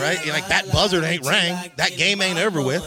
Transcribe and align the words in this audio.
Right? 0.00 0.18
You're 0.24 0.34
like 0.34 0.48
that 0.48 0.70
buzzard 0.72 1.04
ain't 1.04 1.24
rang. 1.24 1.70
That 1.76 1.96
game 1.96 2.20
ain't 2.22 2.38
over 2.38 2.60
with. 2.62 2.82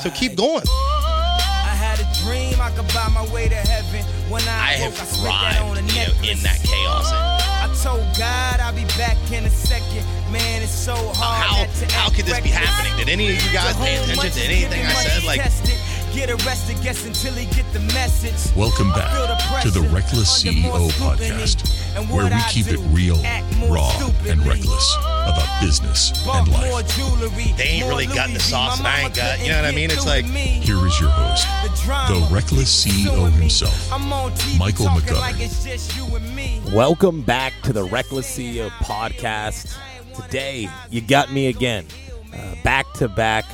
So 0.00 0.10
keep 0.10 0.36
going. 0.36 0.62
I 0.68 1.74
had 1.74 1.98
a 1.98 2.06
dream 2.24 2.60
I 2.60 2.70
could 2.70 2.86
buy 2.94 3.08
my 3.08 3.26
way 3.32 3.48
to 3.48 3.54
heaven. 3.54 4.04
When 4.30 4.42
I, 4.42 4.46
I 4.46 4.72
have 4.78 4.94
spit 4.94 5.24
that 5.24 5.62
on 5.62 5.76
a 5.76 5.82
thrived, 5.82 5.96
you 5.96 6.06
know, 6.06 6.32
in 6.32 6.38
that 6.42 6.62
chaos. 6.62 7.10
I 7.12 7.66
told 7.82 8.06
God 8.16 8.60
I'll 8.60 8.74
be 8.74 8.84
back 8.96 9.16
in 9.32 9.44
a 9.44 9.50
second. 9.50 10.06
Man, 10.30 10.62
it's 10.62 10.70
so 10.70 10.94
hard. 10.94 11.42
How 11.42 11.66
how 11.90 12.10
could 12.10 12.26
this 12.26 12.40
be 12.40 12.50
happening? 12.50 12.96
Did 12.96 13.08
any 13.08 13.34
of 13.34 13.42
you 13.42 13.52
guys 13.52 13.76
pay 13.76 13.96
attention 13.96 14.30
to 14.30 14.40
anything 14.40 14.86
I 14.86 14.92
said? 14.92 15.24
Like. 15.24 15.40
Get 16.12 16.28
arrested, 16.30 16.76
guess 16.82 17.06
until 17.06 17.32
he 17.32 17.46
get 17.56 17.64
the 17.72 17.80
message. 17.94 18.54
Welcome 18.54 18.90
back 18.92 19.10
Feel 19.62 19.72
to 19.72 19.80
the 19.80 19.88
Reckless 19.88 20.28
CEO 20.44 20.90
podcast, 21.00 21.64
And 21.96 22.08
where 22.10 22.26
we 22.26 22.32
I 22.32 22.46
keep 22.50 22.66
do, 22.66 22.74
it 22.74 22.80
real, 22.90 23.16
act 23.24 23.56
more 23.56 23.76
raw, 23.76 24.10
and 24.28 24.44
reckless 24.46 24.94
about 24.98 25.48
business 25.62 26.12
Bought 26.26 26.46
and 26.48 26.50
more 26.50 26.82
life. 26.82 26.96
jewelry, 26.96 27.54
They 27.56 27.64
ain't 27.64 27.80
more 27.88 27.90
really 27.98 28.06
got 28.14 28.28
the 28.30 28.40
sauce 28.40 28.78
and 28.78 28.86
I 28.86 29.00
ain't 29.04 29.14
got- 29.14 29.40
you 29.40 29.48
know 29.48 29.56
what 29.62 29.64
I 29.64 29.70
mean? 29.70 29.90
It's 29.90 30.04
like- 30.04 30.26
me. 30.26 30.60
Here 30.62 30.86
is 30.86 31.00
your 31.00 31.08
host, 31.08 31.46
The 31.62 31.82
drama 31.82 32.14
the 32.14 32.34
Reckless 32.34 32.68
CEO 32.70 33.30
himself, 33.30 33.90
I'm 33.92 34.12
on 34.12 34.32
TV 34.34 34.58
Michael 34.58 34.86
talking 34.86 35.02
McGovern. 35.14 35.20
like 35.20 35.40
it's 35.40 35.64
just 35.64 35.96
you 35.96 36.04
and 36.14 36.36
me. 36.36 36.60
Welcome 36.72 37.22
back 37.22 37.54
to 37.62 37.72
the 37.72 37.84
Reckless 37.84 38.26
CEO 38.26 38.68
podcast. 38.82 39.66
Today, 40.14 40.68
you 40.90 41.00
got 41.00 41.32
me 41.32 41.46
again. 41.46 41.86
Uh, 42.34 42.54
back 42.62 42.92
to 42.94 43.08
back, 43.08 43.46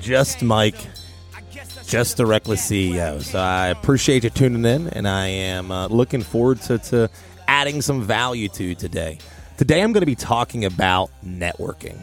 just 0.00 0.40
Mike, 0.42 0.76
just 1.92 2.16
the 2.16 2.24
Reckless 2.24 2.70
CEO. 2.70 3.20
So 3.20 3.38
I 3.38 3.66
appreciate 3.66 4.24
you 4.24 4.30
tuning 4.30 4.64
in, 4.64 4.88
and 4.88 5.06
I 5.06 5.26
am 5.26 5.70
uh, 5.70 5.88
looking 5.88 6.22
forward 6.22 6.58
to, 6.62 6.78
to 6.78 7.10
adding 7.46 7.82
some 7.82 8.00
value 8.00 8.48
to 8.48 8.74
today. 8.74 9.18
Today, 9.58 9.82
I'm 9.82 9.92
going 9.92 10.00
to 10.00 10.06
be 10.06 10.14
talking 10.14 10.64
about 10.64 11.10
networking. 11.22 11.98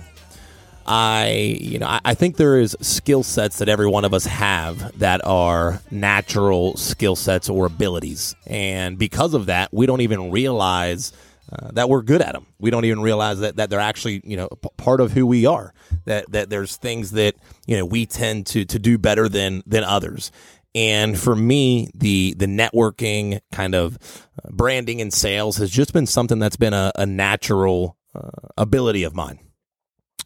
I, 0.86 1.58
you 1.60 1.80
know, 1.80 1.88
I, 1.88 2.02
I 2.06 2.14
think 2.14 2.38
there 2.38 2.60
is 2.60 2.78
skill 2.82 3.24
sets 3.24 3.58
that 3.58 3.68
every 3.68 3.88
one 3.88 4.06
of 4.06 4.14
us 4.14 4.28
have 4.28 4.96
that 5.00 5.26
are 5.26 5.82
natural 5.90 6.78
skill 6.78 7.16
sets 7.16 7.50
or 7.50 7.66
abilities, 7.66 8.36
and 8.46 8.96
because 8.96 9.34
of 9.34 9.48
that, 9.48 9.74
we 9.74 9.88
don't 9.88 10.02
even 10.02 10.30
realize 10.30 11.14
uh, 11.52 11.72
that 11.74 11.90
we're 11.90 12.02
good 12.02 12.22
at 12.22 12.34
them. 12.34 12.46
We 12.60 12.70
don't 12.70 12.86
even 12.86 13.02
realize 13.02 13.40
that, 13.40 13.56
that 13.56 13.70
they're 13.70 13.80
actually, 13.80 14.22
you 14.24 14.38
know, 14.38 14.48
p- 14.48 14.70
part 14.78 15.02
of 15.02 15.12
who 15.12 15.26
we 15.26 15.46
are. 15.46 15.74
That 16.06 16.32
that 16.32 16.50
there's 16.50 16.76
things 16.76 17.12
that 17.12 17.36
you 17.66 17.78
know 17.78 17.86
we 17.86 18.06
tend 18.06 18.48
to 18.48 18.66
to 18.66 18.80
do 18.80 18.98
better 18.98 19.28
than 19.28 19.64
than 19.66 19.84
others. 19.84 20.32
And 20.76 21.18
for 21.18 21.36
me, 21.36 21.90
the 21.96 22.36
the 22.38 22.46
networking 22.46 23.40
kind 23.52 23.74
of 23.74 23.98
uh, 24.44 24.50
branding 24.52 25.02
and 25.02 25.12
sales 25.12 25.58
has 25.58 25.72
just 25.72 25.94
been 25.94 26.06
something 26.06 26.40
that's 26.40 26.58
been 26.58 26.74
a, 26.74 26.92
a 26.96 27.06
natural 27.06 27.98
uh, 28.14 28.30
ability 28.58 29.04
of 29.04 29.16
mine. 29.16 29.40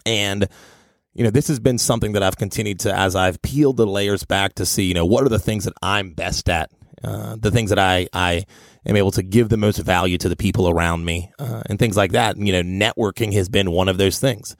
And 0.05 0.47
you 1.13 1.23
know, 1.23 1.30
this 1.30 1.47
has 1.47 1.59
been 1.59 1.77
something 1.77 2.13
that 2.13 2.23
I've 2.23 2.37
continued 2.37 2.80
to 2.81 2.93
as 2.93 3.15
I've 3.15 3.41
peeled 3.41 3.77
the 3.77 3.85
layers 3.85 4.25
back 4.25 4.55
to 4.55 4.65
see, 4.65 4.83
you 4.83 4.93
know, 4.93 5.05
what 5.05 5.23
are 5.23 5.30
the 5.30 5.39
things 5.39 5.65
that 5.65 5.73
I'm 5.81 6.11
best 6.11 6.49
at, 6.49 6.71
uh, 7.03 7.37
the 7.39 7.52
things 7.52 7.69
that 7.69 7.80
I 7.80 8.08
I 8.11 8.45
am 8.86 8.95
able 8.95 9.12
to 9.12 9.23
give 9.23 9.50
the 9.50 9.58
most 9.58 9.80
value 9.80 10.17
to 10.17 10.30
the 10.30 10.36
people 10.36 10.70
around 10.70 11.06
me, 11.06 11.31
uh, 11.39 11.64
and 11.67 11.80
things 11.80 11.98
like 11.98 12.12
that. 12.12 12.38
You 12.38 12.53
know, 12.53 12.64
networking 12.64 13.34
has 13.34 13.50
been 13.50 13.72
one 13.72 13.89
of 13.89 13.98
those 13.98 14.20
things. 14.20 14.56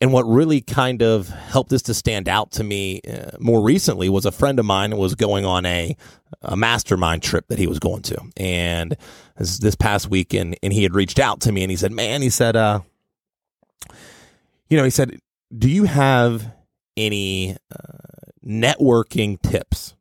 And 0.00 0.12
what 0.12 0.22
really 0.22 0.60
kind 0.60 1.02
of 1.02 1.28
helped 1.28 1.70
this 1.70 1.82
to 1.82 1.94
stand 1.94 2.28
out 2.28 2.52
to 2.52 2.64
me 2.64 3.00
uh, 3.00 3.32
more 3.40 3.60
recently 3.60 4.08
was 4.08 4.26
a 4.26 4.30
friend 4.30 4.60
of 4.60 4.64
mine 4.64 4.96
was 4.96 5.16
going 5.16 5.44
on 5.44 5.66
a, 5.66 5.96
a 6.40 6.56
mastermind 6.56 7.22
trip 7.22 7.48
that 7.48 7.58
he 7.58 7.66
was 7.66 7.80
going 7.80 8.02
to. 8.02 8.16
And 8.36 8.96
this, 9.36 9.58
this 9.58 9.74
past 9.74 10.08
weekend, 10.08 10.56
and 10.62 10.72
he 10.72 10.84
had 10.84 10.94
reached 10.94 11.18
out 11.18 11.40
to 11.42 11.52
me 11.52 11.62
and 11.62 11.70
he 11.70 11.76
said, 11.76 11.90
Man, 11.90 12.22
he 12.22 12.30
said, 12.30 12.54
uh, 12.54 12.80
you 14.68 14.76
know, 14.76 14.84
he 14.84 14.90
said, 14.90 15.18
Do 15.56 15.68
you 15.68 15.84
have 15.84 16.46
any 16.96 17.56
uh, 17.72 18.28
networking 18.46 19.40
tips? 19.42 19.94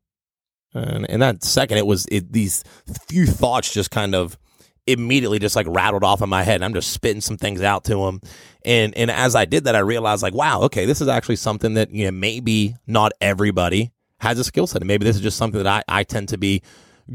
And, 0.74 1.10
and 1.10 1.22
that 1.22 1.44
second, 1.44 1.78
it 1.78 1.88
was 1.88 2.06
it, 2.12 2.32
these 2.32 2.64
few 3.08 3.26
thoughts 3.26 3.74
just 3.74 3.92
kind 3.92 4.14
of 4.14 4.38
immediately 4.86 5.40
just 5.40 5.56
like 5.56 5.68
rattled 5.70 6.04
off 6.04 6.22
in 6.22 6.30
my 6.30 6.44
head. 6.44 6.56
And 6.56 6.66
I'm 6.66 6.74
just 6.74 6.92
spitting 6.92 7.22
some 7.22 7.38
things 7.38 7.62
out 7.62 7.84
to 7.86 8.06
him. 8.06 8.22
And 8.64 8.96
and 8.96 9.12
as 9.12 9.36
I 9.36 9.46
did 9.46 9.66
that, 9.66 9.76
I 9.76 9.80
realized 9.80 10.24
like, 10.24 10.34
wow, 10.34 10.62
okay, 10.64 10.86
this 10.86 11.02
is 11.02 11.08
actually 11.08 11.36
something 11.38 11.76
that, 11.76 11.92
you 11.92 12.06
know, 12.06 12.12
maybe 12.12 12.76
not 12.86 13.12
everybody 13.22 13.92
has 14.20 14.40
a 14.40 14.44
skill 14.44 14.68
set. 14.68 14.82
And 14.82 14.88
maybe 14.88 15.06
this 15.06 15.16
is 15.16 15.22
just 15.22 15.38
something 15.38 15.62
that 15.62 15.84
I, 15.88 16.00
I 16.00 16.04
tend 16.04 16.30
to 16.30 16.38
be 16.38 16.62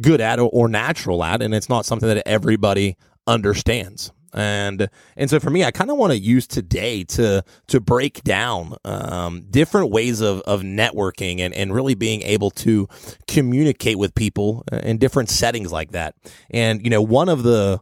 good 0.01 0.21
at 0.21 0.39
or, 0.39 0.49
or 0.53 0.69
natural 0.69 1.25
at. 1.25 1.43
And 1.43 1.55
it's 1.55 1.69
not 1.69 1.87
something 1.87 2.09
that 2.09 2.27
everybody 2.27 2.97
understands. 3.27 4.13
And 4.33 4.89
and 5.17 5.29
so 5.29 5.39
for 5.41 5.51
me, 5.51 5.65
I 5.65 5.71
kind 5.71 5.91
of 5.91 5.97
want 5.97 6.13
to 6.13 6.19
use 6.19 6.47
today 6.47 7.05
to 7.05 7.45
to 7.69 7.81
break 7.81 8.23
down 8.23 8.77
um, 8.85 9.43
different 9.51 9.91
ways 9.91 10.21
of, 10.21 10.41
of 10.43 10.63
networking 10.63 11.41
and, 11.41 11.53
and 11.55 11.75
really 11.75 11.95
being 11.95 12.23
able 12.23 12.51
to 12.51 12.89
communicate 13.27 13.99
with 13.99 14.15
people 14.15 14.65
in 14.71 14.99
different 14.99 15.29
settings 15.29 15.71
like 15.71 15.93
that. 15.93 16.15
And 16.51 16.83
you 16.83 16.91
know, 16.91 17.03
one 17.03 17.29
of 17.29 17.43
the 17.43 17.81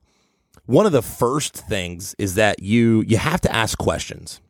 one 0.67 0.87
of 0.87 0.93
the 0.93 1.03
first 1.03 1.57
things 1.57 2.15
is 2.19 2.35
that 2.35 2.63
you 2.63 3.03
you 3.07 3.17
have 3.17 3.41
to 3.43 3.55
ask 3.55 3.79
questions, 3.79 4.41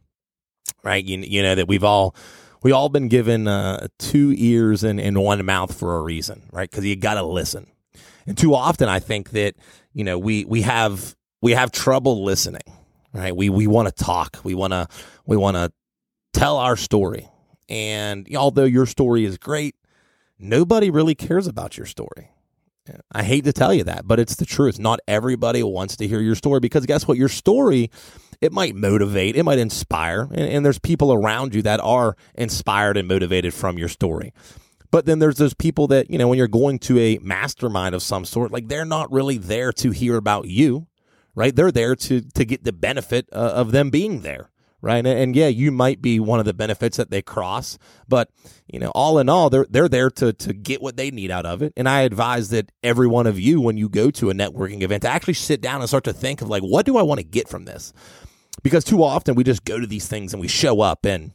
right? 0.82 1.04
You 1.04 1.18
you 1.18 1.42
know 1.42 1.54
that 1.54 1.68
we've 1.68 1.84
all 1.84 2.14
we 2.62 2.72
all 2.72 2.88
been 2.88 3.08
given 3.08 3.48
uh, 3.48 3.88
two 3.98 4.34
ears 4.36 4.84
and, 4.84 5.00
and 5.00 5.22
one 5.22 5.44
mouth 5.44 5.74
for 5.74 5.96
a 5.96 6.02
reason, 6.02 6.42
right? 6.52 6.70
Because 6.70 6.84
you 6.84 6.94
got 6.96 7.14
to 7.14 7.22
listen. 7.22 7.66
And 8.26 8.36
too 8.36 8.54
often, 8.54 8.88
I 8.88 9.00
think 9.00 9.30
that 9.30 9.54
you 9.92 10.04
know 10.04 10.18
we 10.18 10.44
we 10.44 10.62
have 10.62 11.16
we 11.40 11.52
have 11.52 11.72
trouble 11.72 12.24
listening, 12.24 12.62
right? 13.12 13.34
We 13.34 13.48
we 13.48 13.66
want 13.66 13.88
to 13.88 14.04
talk, 14.04 14.38
we 14.44 14.54
want 14.54 14.72
to 14.72 14.88
we 15.26 15.36
want 15.36 15.56
to 15.56 15.72
tell 16.32 16.56
our 16.56 16.76
story, 16.76 17.28
and 17.68 18.28
although 18.36 18.64
your 18.64 18.86
story 18.86 19.24
is 19.24 19.38
great, 19.38 19.74
nobody 20.38 20.90
really 20.90 21.14
cares 21.14 21.46
about 21.46 21.76
your 21.76 21.86
story. 21.86 22.30
I 23.12 23.22
hate 23.22 23.44
to 23.44 23.52
tell 23.52 23.72
you 23.72 23.84
that, 23.84 24.06
but 24.06 24.18
it's 24.18 24.36
the 24.36 24.46
truth. 24.46 24.78
Not 24.78 25.00
everybody 25.06 25.62
wants 25.62 25.96
to 25.96 26.08
hear 26.08 26.20
your 26.20 26.34
story 26.34 26.60
because 26.60 26.86
guess 26.86 27.06
what? 27.06 27.18
Your 27.18 27.28
story, 27.28 27.90
it 28.40 28.52
might 28.52 28.74
motivate, 28.74 29.36
it 29.36 29.44
might 29.44 29.58
inspire, 29.58 30.22
and, 30.22 30.48
and 30.48 30.64
there's 30.64 30.78
people 30.78 31.12
around 31.12 31.54
you 31.54 31.62
that 31.62 31.80
are 31.80 32.16
inspired 32.34 32.96
and 32.96 33.06
motivated 33.06 33.54
from 33.54 33.78
your 33.78 33.88
story. 33.88 34.32
But 34.90 35.06
then 35.06 35.20
there's 35.20 35.36
those 35.36 35.54
people 35.54 35.86
that, 35.88 36.10
you 36.10 36.18
know, 36.18 36.26
when 36.26 36.38
you're 36.38 36.48
going 36.48 36.80
to 36.80 36.98
a 36.98 37.18
mastermind 37.18 37.94
of 37.94 38.02
some 38.02 38.24
sort, 38.24 38.50
like 38.50 38.66
they're 38.66 38.84
not 38.84 39.12
really 39.12 39.38
there 39.38 39.72
to 39.74 39.92
hear 39.92 40.16
about 40.16 40.48
you, 40.48 40.88
right? 41.34 41.54
They're 41.54 41.72
there 41.72 41.96
to 41.96 42.20
to 42.20 42.44
get 42.44 42.64
the 42.64 42.72
benefit 42.72 43.28
uh, 43.32 43.36
of 43.54 43.72
them 43.72 43.90
being 43.90 44.20
there, 44.20 44.50
right? 44.80 44.98
And, 44.98 45.06
and 45.06 45.36
yeah, 45.36 45.48
you 45.48 45.70
might 45.70 46.02
be 46.02 46.20
one 46.20 46.38
of 46.38 46.44
the 46.46 46.54
benefits 46.54 46.96
that 46.96 47.10
they 47.10 47.22
cross, 47.22 47.78
but 48.08 48.30
you 48.66 48.78
know, 48.78 48.90
all 48.94 49.18
in 49.18 49.28
all, 49.28 49.50
they're 49.50 49.66
they're 49.68 49.88
there 49.88 50.10
to 50.10 50.32
to 50.32 50.52
get 50.52 50.82
what 50.82 50.96
they 50.96 51.10
need 51.10 51.30
out 51.30 51.46
of 51.46 51.62
it. 51.62 51.72
And 51.76 51.88
I 51.88 52.02
advise 52.02 52.50
that 52.50 52.72
every 52.82 53.06
one 53.06 53.26
of 53.26 53.38
you, 53.38 53.60
when 53.60 53.76
you 53.76 53.88
go 53.88 54.10
to 54.10 54.30
a 54.30 54.34
networking 54.34 54.82
event, 54.82 55.02
to 55.02 55.08
actually 55.08 55.34
sit 55.34 55.60
down 55.60 55.80
and 55.80 55.88
start 55.88 56.04
to 56.04 56.12
think 56.12 56.42
of 56.42 56.48
like, 56.48 56.62
what 56.62 56.86
do 56.86 56.96
I 56.96 57.02
want 57.02 57.18
to 57.18 57.26
get 57.26 57.48
from 57.48 57.64
this? 57.64 57.92
Because 58.62 58.84
too 58.84 59.02
often 59.02 59.34
we 59.34 59.44
just 59.44 59.64
go 59.64 59.78
to 59.78 59.86
these 59.86 60.08
things 60.08 60.34
and 60.34 60.40
we 60.40 60.48
show 60.48 60.80
up 60.80 61.06
and 61.06 61.32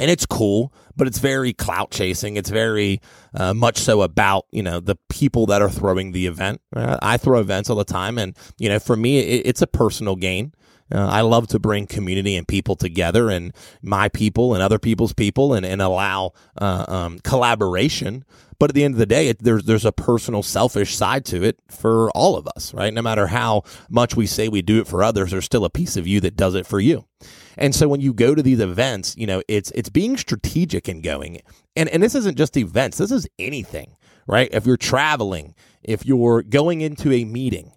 and 0.00 0.10
it's 0.10 0.26
cool, 0.26 0.72
but 0.96 1.06
it's 1.06 1.18
very 1.18 1.52
clout 1.52 1.90
chasing. 1.90 2.36
It's 2.36 2.50
very 2.50 3.00
uh, 3.34 3.54
much 3.54 3.78
so 3.78 4.02
about 4.02 4.46
you 4.50 4.62
know 4.62 4.80
the 4.80 4.96
people 5.08 5.46
that 5.46 5.62
are 5.62 5.70
throwing 5.70 6.12
the 6.12 6.26
event. 6.26 6.60
Uh, 6.74 6.98
I 7.00 7.16
throw 7.16 7.40
events 7.40 7.70
all 7.70 7.76
the 7.76 7.84
time, 7.84 8.18
and 8.18 8.36
you 8.58 8.68
know 8.68 8.78
for 8.78 8.96
me 8.96 9.18
it, 9.18 9.46
it's 9.46 9.62
a 9.62 9.66
personal 9.66 10.16
gain. 10.16 10.52
Uh, 10.92 11.06
I 11.06 11.22
love 11.22 11.48
to 11.48 11.58
bring 11.58 11.86
community 11.86 12.36
and 12.36 12.46
people 12.46 12.76
together, 12.76 13.30
and 13.30 13.54
my 13.82 14.08
people 14.08 14.54
and 14.54 14.62
other 14.62 14.78
people's 14.78 15.12
people, 15.12 15.54
and 15.54 15.64
and 15.64 15.80
allow 15.80 16.32
uh, 16.60 16.84
um, 16.88 17.18
collaboration. 17.20 18.24
But 18.58 18.70
at 18.70 18.74
the 18.74 18.84
end 18.84 18.94
of 18.94 18.98
the 18.98 19.06
day, 19.06 19.28
it, 19.28 19.42
there's 19.42 19.64
there's 19.64 19.84
a 19.84 19.92
personal, 19.92 20.42
selfish 20.42 20.94
side 20.94 21.24
to 21.26 21.42
it 21.42 21.58
for 21.68 22.10
all 22.10 22.36
of 22.36 22.46
us, 22.56 22.74
right? 22.74 22.92
No 22.92 23.02
matter 23.02 23.28
how 23.28 23.62
much 23.88 24.16
we 24.16 24.26
say 24.26 24.48
we 24.48 24.62
do 24.62 24.80
it 24.80 24.86
for 24.86 25.02
others, 25.02 25.30
there's 25.30 25.44
still 25.44 25.64
a 25.64 25.70
piece 25.70 25.96
of 25.96 26.06
you 26.06 26.20
that 26.20 26.36
does 26.36 26.54
it 26.54 26.66
for 26.66 26.80
you. 26.80 27.06
And 27.56 27.74
so 27.74 27.88
when 27.88 28.00
you 28.00 28.12
go 28.12 28.34
to 28.34 28.42
these 28.42 28.60
events, 28.60 29.16
you 29.16 29.26
know, 29.26 29.42
it's 29.48 29.70
it's 29.72 29.88
being 29.88 30.16
strategic 30.16 30.88
in 30.88 31.00
going. 31.00 31.40
And 31.76 31.88
and 31.88 32.02
this 32.02 32.14
isn't 32.14 32.36
just 32.36 32.56
events, 32.56 32.98
this 32.98 33.10
is 33.10 33.26
anything, 33.38 33.96
right? 34.26 34.48
If 34.52 34.66
you're 34.66 34.76
traveling, 34.76 35.54
if 35.82 36.04
you're 36.06 36.42
going 36.42 36.80
into 36.80 37.12
a 37.12 37.24
meeting, 37.24 37.72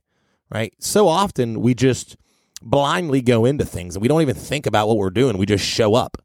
right? 0.50 0.74
So 0.80 1.08
often 1.08 1.62
we 1.62 1.74
just 1.74 2.18
blindly 2.62 3.22
go 3.22 3.46
into 3.46 3.66
things 3.66 3.96
and 3.96 4.02
we 4.02 4.08
don't 4.08 4.22
even 4.22 4.36
think 4.36 4.66
about 4.66 4.88
what 4.88 4.98
we're 4.98 5.10
doing. 5.10 5.38
We 5.38 5.46
just 5.46 5.66
show 5.66 5.94
up. 5.96 6.18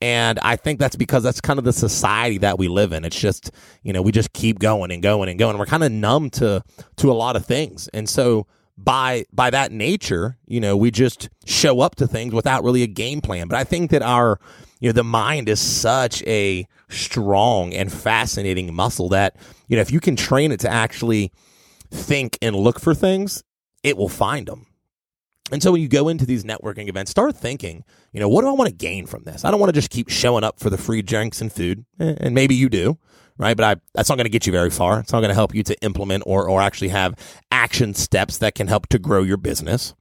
And 0.00 0.38
I 0.40 0.56
think 0.56 0.80
that's 0.80 0.96
because 0.96 1.22
that's 1.22 1.40
kind 1.40 1.58
of 1.58 1.64
the 1.64 1.72
society 1.72 2.38
that 2.38 2.58
we 2.58 2.68
live 2.68 2.92
in. 2.92 3.04
It's 3.04 3.18
just, 3.18 3.50
you 3.82 3.92
know, 3.92 4.02
we 4.02 4.12
just 4.12 4.32
keep 4.34 4.58
going 4.58 4.90
and 4.90 5.02
going 5.02 5.30
and 5.30 5.38
going. 5.38 5.56
We're 5.56 5.66
kind 5.66 5.84
of 5.84 5.92
numb 5.92 6.30
to 6.30 6.62
to 6.96 7.10
a 7.10 7.14
lot 7.14 7.36
of 7.36 7.46
things. 7.46 7.88
And 7.88 8.08
so 8.08 8.46
by 8.76 9.24
by 9.32 9.50
that 9.50 9.72
nature, 9.72 10.38
you 10.46 10.60
know, 10.60 10.76
we 10.76 10.90
just 10.90 11.28
show 11.46 11.80
up 11.80 11.94
to 11.96 12.06
things 12.06 12.34
without 12.34 12.64
really 12.64 12.82
a 12.82 12.88
game 12.88 13.20
plan. 13.20 13.48
But 13.48 13.58
I 13.58 13.64
think 13.64 13.90
that 13.90 14.02
our 14.02 14.40
you 14.80 14.88
know, 14.88 14.92
the 14.92 15.04
mind 15.04 15.48
is 15.48 15.60
such 15.60 16.22
a 16.26 16.66
strong 16.90 17.72
and 17.72 17.90
fascinating 17.90 18.74
muscle 18.74 19.08
that, 19.10 19.36
you 19.68 19.76
know, 19.76 19.82
if 19.82 19.90
you 19.90 20.00
can 20.00 20.16
train 20.16 20.52
it 20.52 20.60
to 20.60 20.68
actually 20.68 21.32
think 21.90 22.36
and 22.42 22.54
look 22.54 22.80
for 22.80 22.94
things, 22.94 23.42
it 23.82 23.96
will 23.96 24.08
find 24.08 24.46
them. 24.46 24.66
And 25.52 25.62
so 25.62 25.72
when 25.72 25.80
you 25.80 25.88
go 25.88 26.08
into 26.08 26.26
these 26.26 26.44
networking 26.44 26.88
events, 26.88 27.10
start 27.10 27.36
thinking, 27.36 27.84
you 28.12 28.20
know, 28.20 28.28
what 28.28 28.42
do 28.42 28.48
I 28.48 28.52
want 28.52 28.68
to 28.68 28.74
gain 28.74 29.06
from 29.06 29.24
this? 29.24 29.44
I 29.44 29.50
don't 29.50 29.60
want 29.60 29.68
to 29.68 29.78
just 29.78 29.90
keep 29.90 30.08
showing 30.08 30.42
up 30.42 30.58
for 30.58 30.70
the 30.70 30.78
free 30.78 31.02
drinks 31.02 31.40
and 31.40 31.52
food, 31.52 31.84
eh, 32.00 32.14
and 32.18 32.34
maybe 32.34 32.54
you 32.54 32.68
do, 32.68 32.98
right? 33.38 33.56
But 33.56 33.64
I, 33.64 33.80
that's 33.94 34.08
not 34.08 34.16
going 34.16 34.26
to 34.26 34.30
get 34.30 34.46
you 34.46 34.52
very 34.52 34.70
far. 34.70 35.00
It's 35.00 35.12
not 35.12 35.20
going 35.20 35.30
to 35.30 35.34
help 35.34 35.54
you 35.54 35.62
to 35.64 35.80
implement 35.82 36.24
or, 36.26 36.48
or 36.48 36.60
actually 36.60 36.88
have 36.88 37.14
action 37.50 37.94
steps 37.94 38.38
that 38.38 38.54
can 38.54 38.68
help 38.68 38.88
to 38.88 38.98
grow 38.98 39.22
your 39.22 39.36
business. 39.36 39.94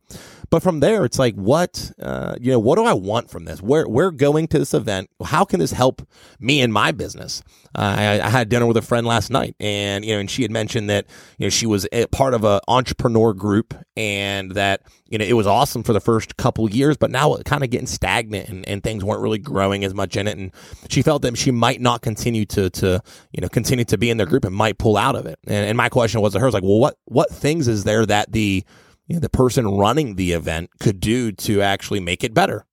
But 0.53 0.61
from 0.61 0.81
there, 0.81 1.03
it's 1.03 1.17
like, 1.17 1.33
what, 1.33 1.91
uh, 1.99 2.35
you 2.39 2.51
know, 2.51 2.59
what 2.59 2.75
do 2.75 2.83
I 2.85 2.93
want 2.93 3.31
from 3.31 3.45
this? 3.45 3.59
Where 3.59 3.89
we're 3.89 4.11
going 4.11 4.45
to 4.49 4.59
this 4.59 4.75
event. 4.75 5.09
How 5.25 5.45
can 5.45 5.59
this 5.59 5.71
help 5.71 6.07
me 6.39 6.61
in 6.61 6.71
my 6.71 6.91
business? 6.91 7.41
Uh, 7.73 7.95
I, 7.97 8.21
I, 8.21 8.29
had 8.29 8.49
dinner 8.49 8.67
with 8.67 8.77
a 8.77 8.83
friend 8.83 9.07
last 9.07 9.31
night, 9.31 9.55
and 9.59 10.05
you 10.05 10.13
know, 10.13 10.19
and 10.19 10.29
she 10.29 10.43
had 10.43 10.51
mentioned 10.51 10.91
that 10.91 11.07
you 11.39 11.47
know 11.47 11.49
she 11.49 11.65
was 11.65 11.87
part 12.11 12.35
of 12.35 12.43
an 12.43 12.59
entrepreneur 12.67 13.33
group, 13.33 13.73
and 13.97 14.51
that 14.51 14.83
you 15.09 15.17
know 15.17 15.25
it 15.25 15.33
was 15.33 15.47
awesome 15.47 15.81
for 15.81 15.91
the 15.91 15.99
first 15.99 16.37
couple 16.37 16.69
years, 16.69 16.97
but 16.97 17.09
now 17.09 17.33
it 17.33 17.45
kind 17.45 17.63
of 17.63 17.71
getting 17.71 17.87
stagnant, 17.87 18.47
and, 18.47 18.69
and 18.69 18.83
things 18.83 19.03
weren't 19.03 19.21
really 19.21 19.39
growing 19.39 19.83
as 19.83 19.95
much 19.95 20.15
in 20.15 20.27
it, 20.27 20.37
and 20.37 20.51
she 20.87 21.01
felt 21.01 21.23
that 21.23 21.35
she 21.35 21.49
might 21.49 21.81
not 21.81 22.03
continue 22.03 22.45
to 22.45 22.69
to 22.69 23.01
you 23.31 23.41
know 23.41 23.49
continue 23.49 23.85
to 23.85 23.97
be 23.97 24.11
in 24.11 24.17
their 24.17 24.27
group 24.27 24.45
and 24.45 24.53
might 24.53 24.77
pull 24.77 24.97
out 24.97 25.15
of 25.15 25.25
it. 25.25 25.39
And, 25.47 25.65
and 25.65 25.75
my 25.75 25.89
question 25.89 26.21
was 26.21 26.33
to 26.33 26.39
her, 26.39 26.45
was 26.45 26.53
like, 26.53 26.61
well, 26.61 26.77
what 26.77 26.99
what 27.05 27.31
things 27.31 27.67
is 27.67 27.85
there 27.85 28.05
that 28.05 28.31
the 28.31 28.63
you 29.07 29.15
know, 29.15 29.19
the 29.19 29.29
person 29.29 29.67
running 29.67 30.15
the 30.15 30.31
event 30.31 30.69
could 30.79 30.99
do 30.99 31.31
to 31.31 31.61
actually 31.61 31.99
make 31.99 32.23
it 32.23 32.33
better. 32.33 32.65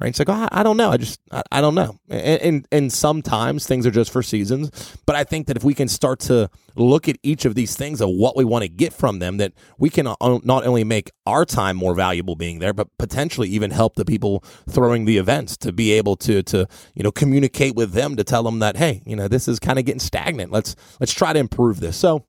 Right? 0.00 0.08
It's 0.08 0.18
like, 0.18 0.30
oh, 0.30 0.48
I 0.50 0.64
don't 0.64 0.76
know. 0.76 0.90
I 0.90 0.96
just, 0.96 1.20
I, 1.30 1.42
I 1.52 1.60
don't 1.60 1.76
know. 1.76 1.96
And, 2.08 2.42
and, 2.42 2.68
and 2.72 2.92
sometimes 2.92 3.68
things 3.68 3.86
are 3.86 3.92
just 3.92 4.10
for 4.10 4.20
seasons. 4.20 4.96
But 5.06 5.14
I 5.14 5.22
think 5.22 5.46
that 5.46 5.56
if 5.56 5.62
we 5.62 5.74
can 5.74 5.86
start 5.86 6.18
to 6.20 6.50
look 6.74 7.08
at 7.08 7.18
each 7.22 7.44
of 7.44 7.54
these 7.54 7.76
things 7.76 8.00
of 8.00 8.08
what 8.08 8.36
we 8.36 8.44
want 8.44 8.62
to 8.62 8.68
get 8.68 8.92
from 8.92 9.20
them, 9.20 9.36
that 9.36 9.52
we 9.78 9.90
can 9.90 10.06
not 10.06 10.66
only 10.66 10.82
make 10.82 11.12
our 11.24 11.44
time 11.44 11.76
more 11.76 11.94
valuable 11.94 12.34
being 12.34 12.58
there, 12.58 12.72
but 12.72 12.88
potentially 12.98 13.48
even 13.50 13.70
help 13.70 13.94
the 13.94 14.04
people 14.04 14.42
throwing 14.68 15.04
the 15.04 15.18
events 15.18 15.56
to 15.58 15.72
be 15.72 15.92
able 15.92 16.16
to, 16.16 16.42
to, 16.42 16.66
you 16.96 17.04
know, 17.04 17.12
communicate 17.12 17.76
with 17.76 17.92
them 17.92 18.16
to 18.16 18.24
tell 18.24 18.42
them 18.42 18.58
that, 18.58 18.76
hey, 18.76 19.02
you 19.06 19.14
know, 19.14 19.28
this 19.28 19.46
is 19.46 19.60
kind 19.60 19.78
of 19.78 19.84
getting 19.84 20.00
stagnant. 20.00 20.50
Let's, 20.50 20.74
let's 20.98 21.12
try 21.12 21.32
to 21.32 21.38
improve 21.38 21.78
this. 21.78 21.96
So, 21.96 22.26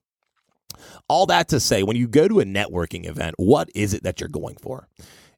all 1.08 1.26
that 1.26 1.48
to 1.48 1.60
say, 1.60 1.82
when 1.82 1.96
you 1.96 2.08
go 2.08 2.28
to 2.28 2.40
a 2.40 2.44
networking 2.44 3.06
event, 3.06 3.34
what 3.38 3.68
is 3.74 3.94
it 3.94 4.02
that 4.02 4.20
you're 4.20 4.28
going 4.28 4.56
for? 4.56 4.88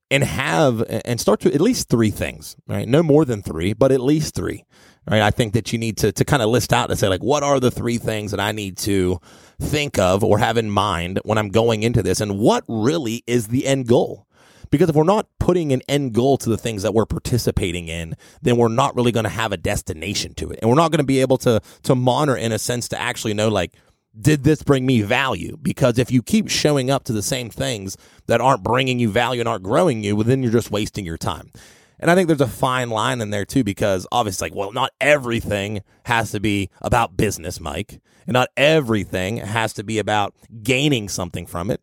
And 0.08 0.22
have 0.22 0.84
and 1.04 1.20
start 1.20 1.40
to 1.40 1.52
at 1.52 1.60
least 1.60 1.88
three 1.88 2.10
things, 2.10 2.56
right? 2.68 2.86
No 2.86 3.02
more 3.02 3.24
than 3.24 3.42
three, 3.42 3.72
but 3.72 3.90
at 3.90 4.00
least 4.00 4.36
three, 4.36 4.64
right? 5.10 5.20
I 5.20 5.32
think 5.32 5.52
that 5.54 5.72
you 5.72 5.80
need 5.80 5.96
to 5.96 6.12
to 6.12 6.24
kind 6.24 6.42
of 6.42 6.48
list 6.48 6.72
out 6.72 6.90
and 6.90 6.98
say 6.98 7.08
like, 7.08 7.24
what 7.24 7.42
are 7.42 7.58
the 7.58 7.72
three 7.72 7.98
things 7.98 8.30
that 8.30 8.38
I 8.38 8.52
need 8.52 8.76
to 8.78 9.20
think 9.60 9.98
of 9.98 10.22
or 10.22 10.38
have 10.38 10.58
in 10.58 10.70
mind 10.70 11.18
when 11.24 11.38
I'm 11.38 11.48
going 11.48 11.82
into 11.82 12.04
this, 12.04 12.20
and 12.20 12.38
what 12.38 12.62
really 12.68 13.24
is 13.26 13.48
the 13.48 13.66
end 13.66 13.88
goal? 13.88 14.26
Because 14.70 14.88
if 14.88 14.96
we're 14.96 15.04
not 15.04 15.28
putting 15.38 15.72
an 15.72 15.82
end 15.88 16.12
goal 16.12 16.36
to 16.38 16.50
the 16.50 16.56
things 16.56 16.82
that 16.82 16.92
we're 16.94 17.06
participating 17.06 17.88
in, 17.88 18.16
then 18.42 18.56
we're 18.56 18.68
not 18.68 18.96
really 18.96 19.12
going 19.12 19.24
to 19.24 19.30
have 19.30 19.52
a 19.52 19.56
destination 19.56 20.34
to 20.34 20.50
it. 20.50 20.58
And 20.60 20.68
we're 20.68 20.76
not 20.76 20.90
going 20.90 20.98
to 20.98 21.04
be 21.04 21.20
able 21.20 21.38
to 21.38 21.60
to 21.84 21.94
monitor 21.94 22.36
in 22.36 22.52
a 22.52 22.58
sense 22.58 22.88
to 22.88 23.00
actually 23.00 23.34
know 23.34 23.48
like 23.48 23.74
did 24.20 24.44
this 24.44 24.62
bring 24.62 24.86
me 24.86 25.02
value? 25.02 25.56
Because 25.60 25.98
if 25.98 26.10
you 26.10 26.22
keep 26.22 26.48
showing 26.48 26.90
up 26.90 27.04
to 27.04 27.12
the 27.12 27.22
same 27.22 27.50
things 27.50 27.96
that 28.26 28.40
aren't 28.40 28.62
bringing 28.62 28.98
you 28.98 29.10
value 29.10 29.40
and 29.40 29.48
aren't 29.48 29.62
growing 29.62 30.02
you, 30.02 30.16
well, 30.16 30.24
then 30.24 30.42
you're 30.42 30.52
just 30.52 30.70
wasting 30.70 31.04
your 31.04 31.18
time. 31.18 31.50
And 31.98 32.10
I 32.10 32.14
think 32.14 32.28
there's 32.28 32.40
a 32.40 32.46
fine 32.46 32.90
line 32.90 33.20
in 33.20 33.30
there 33.30 33.44
too, 33.44 33.64
because 33.64 34.06
obviously, 34.12 34.50
like, 34.50 34.56
well, 34.56 34.72
not 34.72 34.92
everything 35.00 35.82
has 36.04 36.30
to 36.32 36.40
be 36.40 36.70
about 36.82 37.16
business, 37.16 37.60
Mike, 37.60 38.00
and 38.26 38.34
not 38.34 38.50
everything 38.56 39.38
has 39.38 39.72
to 39.74 39.84
be 39.84 39.98
about 39.98 40.34
gaining 40.62 41.08
something 41.08 41.46
from 41.46 41.70
it. 41.70 41.80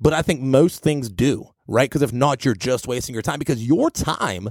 But 0.00 0.14
I 0.14 0.22
think 0.22 0.40
most 0.40 0.82
things 0.82 1.10
do, 1.10 1.50
right? 1.66 1.90
Because 1.90 2.02
if 2.02 2.12
not, 2.12 2.44
you're 2.44 2.54
just 2.54 2.86
wasting 2.86 3.14
your 3.14 3.22
time 3.22 3.38
because 3.38 3.62
your 3.62 3.90
time 3.90 4.48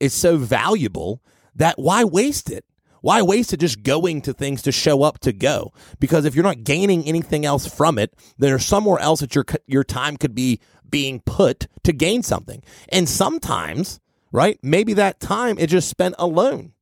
is 0.00 0.12
so 0.12 0.36
valuable 0.36 1.22
that 1.54 1.78
why 1.78 2.02
waste 2.04 2.50
it? 2.50 2.64
Why 3.00 3.22
waste 3.22 3.52
it 3.52 3.60
just 3.60 3.82
going 3.82 4.22
to 4.22 4.32
things 4.32 4.62
to 4.62 4.72
show 4.72 5.02
up 5.02 5.18
to 5.20 5.32
go? 5.32 5.72
Because 6.00 6.24
if 6.24 6.34
you're 6.34 6.44
not 6.44 6.64
gaining 6.64 7.04
anything 7.04 7.44
else 7.44 7.66
from 7.66 7.98
it, 7.98 8.14
then 8.38 8.50
there's 8.50 8.66
somewhere 8.66 8.98
else 8.98 9.20
that 9.20 9.34
your 9.34 9.44
your 9.66 9.84
time 9.84 10.16
could 10.16 10.34
be 10.34 10.60
being 10.88 11.20
put 11.20 11.66
to 11.84 11.92
gain 11.92 12.22
something. 12.22 12.62
And 12.90 13.08
sometimes, 13.08 14.00
right? 14.32 14.58
Maybe 14.62 14.94
that 14.94 15.20
time 15.20 15.58
is 15.58 15.68
just 15.68 15.88
spent 15.88 16.14
alone. 16.18 16.72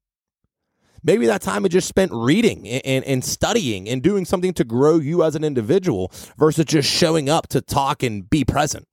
Maybe 1.02 1.26
that 1.26 1.42
time 1.42 1.64
is 1.64 1.70
just 1.70 1.88
spent 1.88 2.10
reading 2.12 2.66
and, 2.66 2.82
and, 2.84 3.04
and, 3.04 3.24
studying 3.24 3.88
and 3.88 4.02
doing 4.02 4.24
something 4.24 4.52
to 4.54 4.64
grow 4.64 4.98
you 4.98 5.22
as 5.22 5.36
an 5.36 5.44
individual 5.44 6.10
versus 6.36 6.64
just 6.64 6.90
showing 6.90 7.28
up 7.28 7.46
to 7.48 7.60
talk 7.60 8.02
and 8.02 8.28
be 8.28 8.44
present. 8.44 8.88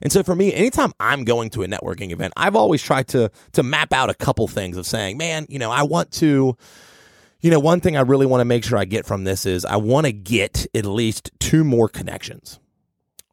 And 0.00 0.12
so 0.12 0.22
for 0.22 0.34
me, 0.34 0.52
anytime 0.52 0.92
I'm 1.00 1.24
going 1.24 1.50
to 1.50 1.62
a 1.62 1.66
networking 1.66 2.10
event, 2.10 2.32
I've 2.36 2.56
always 2.56 2.82
tried 2.82 3.08
to 3.08 3.30
to 3.52 3.62
map 3.62 3.92
out 3.92 4.10
a 4.10 4.14
couple 4.14 4.48
things 4.48 4.76
of 4.76 4.86
saying, 4.86 5.18
man, 5.18 5.46
you 5.48 5.58
know, 5.58 5.70
I 5.70 5.82
want 5.82 6.12
to 6.12 6.56
you 7.42 7.50
know, 7.50 7.58
one 7.58 7.80
thing 7.80 7.96
I 7.96 8.02
really 8.02 8.24
want 8.24 8.40
to 8.40 8.44
make 8.44 8.64
sure 8.64 8.78
I 8.78 8.84
get 8.84 9.04
from 9.04 9.24
this 9.24 9.44
is 9.46 9.64
I 9.64 9.76
want 9.76 10.06
to 10.06 10.12
get 10.12 10.64
at 10.74 10.86
least 10.86 11.32
two 11.40 11.64
more 11.64 11.88
connections. 11.88 12.58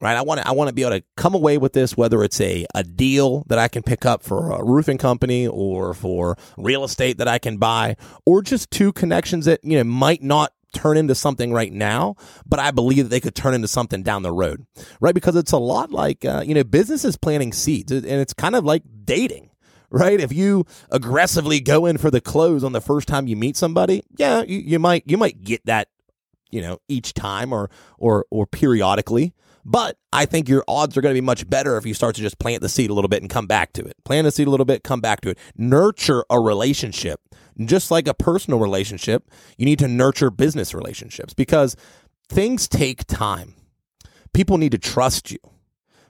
Right? 0.01 0.15
I 0.15 0.21
want 0.21 0.39
to 0.39 0.47
I 0.47 0.51
want 0.53 0.69
to 0.69 0.73
be 0.73 0.83
able 0.83 0.97
to 0.97 1.03
come 1.17 1.35
away 1.35 1.57
with 1.57 1.73
this 1.73 1.97
whether 1.97 2.23
it's 2.23 2.39
a 2.39 2.65
a 2.73 2.83
deal 2.83 3.43
that 3.47 3.59
I 3.59 3.67
can 3.67 3.83
pick 3.83 4.05
up 4.05 4.23
for 4.23 4.51
a 4.51 4.63
roofing 4.63 4.97
company 4.97 5.45
or 5.45 5.93
for 5.93 6.37
real 6.57 6.85
estate 6.85 7.17
that 7.17 7.27
I 7.27 7.37
can 7.37 7.57
buy 7.57 7.97
or 8.25 8.41
just 8.41 8.71
two 8.71 8.93
connections 8.93 9.43
that, 9.43 9.59
you 9.61 9.77
know, 9.77 9.83
might 9.83 10.23
not 10.23 10.53
turn 10.71 10.97
into 10.97 11.15
something 11.15 11.51
right 11.51 11.71
now, 11.71 12.15
but 12.45 12.59
I 12.59 12.71
believe 12.71 13.05
that 13.05 13.09
they 13.09 13.19
could 13.19 13.35
turn 13.35 13.53
into 13.53 13.67
something 13.67 14.03
down 14.03 14.23
the 14.23 14.31
road, 14.31 14.65
right? 14.99 15.15
Because 15.15 15.35
it's 15.35 15.51
a 15.51 15.57
lot 15.57 15.91
like, 15.91 16.25
uh, 16.25 16.43
you 16.45 16.53
know, 16.53 16.63
business 16.63 17.05
is 17.05 17.17
planting 17.17 17.53
seeds 17.53 17.91
and 17.91 18.05
it's 18.05 18.33
kind 18.33 18.55
of 18.55 18.63
like 18.63 18.83
dating, 19.05 19.49
right? 19.89 20.19
If 20.19 20.33
you 20.33 20.65
aggressively 20.91 21.59
go 21.59 21.85
in 21.85 21.97
for 21.97 22.11
the 22.11 22.21
close 22.21 22.63
on 22.63 22.71
the 22.71 22.81
first 22.81 23.07
time 23.07 23.27
you 23.27 23.35
meet 23.35 23.57
somebody, 23.57 24.03
yeah, 24.17 24.43
you, 24.43 24.59
you 24.59 24.79
might, 24.79 25.03
you 25.05 25.17
might 25.17 25.43
get 25.43 25.65
that, 25.65 25.89
you 26.51 26.61
know, 26.61 26.79
each 26.87 27.13
time 27.13 27.53
or, 27.53 27.69
or, 27.97 28.25
or 28.29 28.45
periodically. 28.45 29.33
But 29.65 29.97
I 30.11 30.25
think 30.25 30.49
your 30.49 30.63
odds 30.67 30.97
are 30.97 31.01
going 31.01 31.13
to 31.13 31.21
be 31.21 31.25
much 31.25 31.47
better 31.47 31.77
if 31.77 31.85
you 31.85 31.93
start 31.93 32.15
to 32.15 32.21
just 32.21 32.39
plant 32.39 32.61
the 32.61 32.69
seed 32.69 32.89
a 32.89 32.93
little 32.93 33.09
bit 33.09 33.21
and 33.21 33.29
come 33.29 33.45
back 33.45 33.73
to 33.73 33.83
it. 33.83 33.95
Plant 34.03 34.25
the 34.25 34.31
seed 34.31 34.47
a 34.47 34.49
little 34.49 34.65
bit, 34.65 34.83
come 34.83 35.01
back 35.01 35.21
to 35.21 35.29
it. 35.29 35.37
Nurture 35.55 36.25
a 36.29 36.39
relationship 36.39 37.21
just 37.67 37.91
like 37.91 38.07
a 38.07 38.13
personal 38.13 38.59
relationship, 38.59 39.29
you 39.57 39.65
need 39.65 39.79
to 39.79 39.87
nurture 39.87 40.29
business 40.29 40.73
relationships 40.73 41.33
because 41.33 41.75
things 42.29 42.67
take 42.67 43.05
time. 43.05 43.55
People 44.33 44.57
need 44.57 44.71
to 44.71 44.77
trust 44.77 45.31
you, 45.31 45.39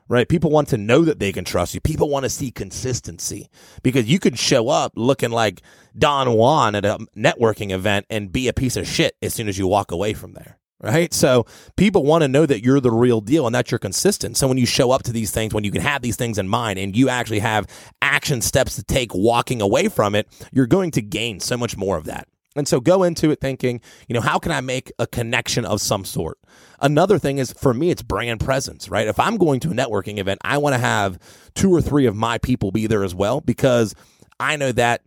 right? 0.07 0.28
People 0.28 0.51
want 0.51 0.68
to 0.69 0.78
know 0.78 1.04
that 1.04 1.19
they 1.19 1.31
can 1.31 1.46
trust 1.46 1.74
you. 1.74 1.81
People 1.81 2.10
want 2.10 2.24
to 2.24 2.30
see 2.30 2.51
consistency 2.51 3.50
because 3.81 4.09
you 4.09 4.19
could 4.19 4.38
show 4.38 4.69
up 4.69 4.92
looking 4.95 5.31
like 5.31 5.62
Don 5.97 6.33
Juan 6.33 6.76
at 6.76 6.85
a 6.85 6.97
networking 7.18 7.71
event 7.71 8.06
and 8.09 8.31
be 8.31 8.47
a 8.47 8.54
piece 8.54 8.76
of 8.76 8.88
shit 8.88 9.16
as 9.21 9.33
soon 9.33 9.47
as 9.47 9.57
you 9.57 9.68
walk 9.68 9.92
away 9.92 10.14
from 10.14 10.33
there 10.33 10.59
right? 10.81 11.14
So 11.14 11.45
people 11.76 12.04
want 12.04 12.21
to 12.24 12.28
know 12.28 12.45
that 12.45 12.64
you're 12.64 12.80
the 12.80 12.92
real 12.92 13.21
deal 13.21 13.45
and 13.45 13.54
that 13.56 13.71
you're 13.71 13.80
consistent. 13.80 14.38
So 14.38 14.48
when 14.48 14.57
you 14.57 14.66
show 14.66 14.92
up 14.92 15.04
to 15.04 15.12
these 15.12 15.31
things, 15.31 15.54
when 15.54 15.64
you 15.64 15.71
can 15.71 15.81
have 15.81 16.02
these 16.02 16.16
things 16.16 16.38
in 16.38 16.48
mind 16.48 16.80
and 16.80 16.95
you 16.95 17.09
actually 17.09 17.40
have 17.40 17.68
action 18.02 18.42
steps 18.42 18.76
to 18.76 18.83
take 18.83 19.14
walking 19.14 19.62
away 19.62 19.90
from 19.90 20.16
it, 20.16 20.28
you're 20.52 20.68
going 20.68 20.92
to 20.92 21.02
gain 21.02 21.40
so 21.40 21.57
much 21.57 21.76
more 21.76 21.98
of 21.98 22.06
that. 22.06 22.28
And 22.56 22.68
so 22.68 22.80
go 22.80 23.04
into 23.04 23.30
it 23.30 23.40
thinking, 23.40 23.80
you 24.07 24.14
know, 24.14 24.21
how 24.21 24.40
can 24.40 24.52
I 24.52 24.62
make 24.62 24.92
a 24.98 25.06
connection 25.06 25.66
of 25.66 25.81
some 25.81 26.04
sort? 26.04 26.40
Another 26.81 27.19
thing 27.19 27.38
is 27.38 27.54
for 27.54 27.74
me, 27.74 27.92
it's 27.92 28.02
brand 28.02 28.40
presence, 28.40 28.90
right? 28.90 29.07
If 29.07 29.19
I'm 29.19 29.38
going 29.38 29.59
to 29.62 29.69
a 29.69 29.74
networking 29.74 30.18
event, 30.18 30.40
I 30.44 30.57
want 30.57 30.74
to 30.74 30.80
have 30.80 31.19
two 31.54 31.74
or 31.74 31.81
three 31.81 32.06
of 32.06 32.16
my 32.16 32.38
people 32.38 32.71
be 32.71 32.88
there 32.88 33.04
as 33.04 33.14
well 33.14 33.40
because 33.40 33.94
I 34.40 34.56
know 34.56 34.71
that, 34.71 35.02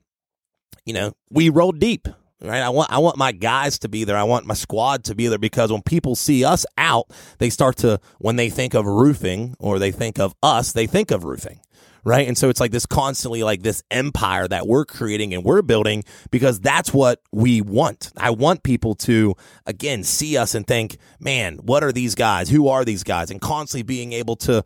you 0.84 0.92
know, 0.92 1.12
we 1.30 1.48
roll 1.48 1.72
deep 1.72 2.06
right? 2.42 2.62
I 2.62 2.68
want 2.68 2.90
I 2.90 2.98
want 2.98 3.16
my 3.16 3.32
guys 3.32 3.78
to 3.80 3.88
be 3.88 4.04
there. 4.04 4.16
I 4.16 4.24
want 4.24 4.46
my 4.46 4.54
squad 4.54 5.04
to 5.04 5.14
be 5.14 5.28
there 5.28 5.38
because 5.38 5.72
when 5.72 5.82
people 5.82 6.16
see 6.16 6.44
us 6.44 6.66
out, 6.76 7.06
they 7.38 7.50
start 7.50 7.76
to 7.78 8.00
when 8.18 8.36
they 8.36 8.50
think 8.50 8.74
of 8.74 8.86
roofing 8.86 9.54
or 9.58 9.78
they 9.78 9.92
think 9.92 10.18
of 10.18 10.34
us, 10.42 10.72
they 10.72 10.86
think 10.86 11.10
of 11.10 11.24
roofing. 11.24 11.60
Right. 12.04 12.26
And 12.26 12.36
so 12.36 12.48
it's 12.48 12.58
like 12.58 12.72
this 12.72 12.84
constantly 12.84 13.44
like 13.44 13.62
this 13.62 13.84
empire 13.88 14.48
that 14.48 14.66
we're 14.66 14.84
creating 14.84 15.34
and 15.34 15.44
we're 15.44 15.62
building 15.62 16.02
because 16.32 16.58
that's 16.58 16.92
what 16.92 17.20
we 17.30 17.60
want. 17.60 18.10
I 18.16 18.30
want 18.30 18.64
people 18.64 18.96
to, 18.96 19.36
again, 19.66 20.02
see 20.02 20.36
us 20.36 20.56
and 20.56 20.66
think, 20.66 20.96
man, 21.20 21.58
what 21.58 21.84
are 21.84 21.92
these 21.92 22.16
guys? 22.16 22.48
Who 22.48 22.66
are 22.66 22.84
these 22.84 23.04
guys? 23.04 23.30
And 23.30 23.40
constantly 23.40 23.84
being 23.84 24.12
able 24.14 24.34
to, 24.36 24.64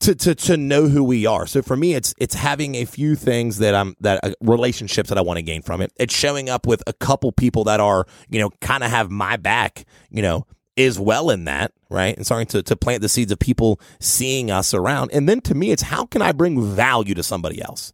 to, 0.00 0.14
to 0.14 0.34
to 0.34 0.56
know 0.56 0.88
who 0.88 1.02
we 1.02 1.26
are. 1.26 1.46
So 1.46 1.62
for 1.62 1.76
me, 1.76 1.94
it's 1.94 2.14
it's 2.18 2.34
having 2.34 2.74
a 2.76 2.84
few 2.84 3.16
things 3.16 3.58
that 3.58 3.74
I'm 3.74 3.96
that 4.00 4.20
uh, 4.22 4.32
relationships 4.40 5.08
that 5.08 5.18
I 5.18 5.22
want 5.22 5.38
to 5.38 5.42
gain 5.42 5.62
from 5.62 5.80
it. 5.80 5.92
It's 5.96 6.14
showing 6.14 6.48
up 6.48 6.66
with 6.66 6.82
a 6.86 6.92
couple 6.92 7.32
people 7.32 7.64
that 7.64 7.80
are 7.80 8.06
you 8.28 8.40
know 8.40 8.50
kind 8.60 8.84
of 8.84 8.90
have 8.90 9.10
my 9.10 9.36
back, 9.36 9.84
you 10.10 10.22
know, 10.22 10.46
is 10.76 10.98
well 10.98 11.30
in 11.30 11.44
that 11.44 11.72
right, 11.90 12.16
and 12.16 12.24
starting 12.24 12.46
to 12.48 12.62
to 12.62 12.76
plant 12.76 13.02
the 13.02 13.08
seeds 13.08 13.32
of 13.32 13.38
people 13.38 13.80
seeing 14.00 14.50
us 14.50 14.72
around. 14.72 15.10
And 15.12 15.28
then 15.28 15.40
to 15.42 15.54
me, 15.54 15.72
it's 15.72 15.82
how 15.82 16.06
can 16.06 16.22
I 16.22 16.32
bring 16.32 16.62
value 16.62 17.14
to 17.14 17.22
somebody 17.22 17.60
else. 17.60 17.92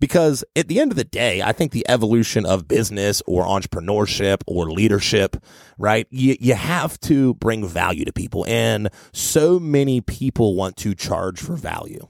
Because 0.00 0.44
at 0.54 0.68
the 0.68 0.80
end 0.80 0.92
of 0.92 0.96
the 0.96 1.04
day, 1.04 1.42
I 1.42 1.52
think 1.52 1.72
the 1.72 1.88
evolution 1.88 2.46
of 2.46 2.68
business 2.68 3.22
or 3.26 3.44
entrepreneurship 3.44 4.42
or 4.46 4.70
leadership, 4.70 5.36
right? 5.76 6.06
You, 6.10 6.36
you 6.38 6.54
have 6.54 7.00
to 7.00 7.34
bring 7.34 7.66
value 7.66 8.04
to 8.04 8.12
people. 8.12 8.44
And 8.46 8.90
so 9.12 9.58
many 9.58 10.00
people 10.00 10.54
want 10.54 10.76
to 10.78 10.94
charge 10.94 11.40
for 11.40 11.56
value. 11.56 12.06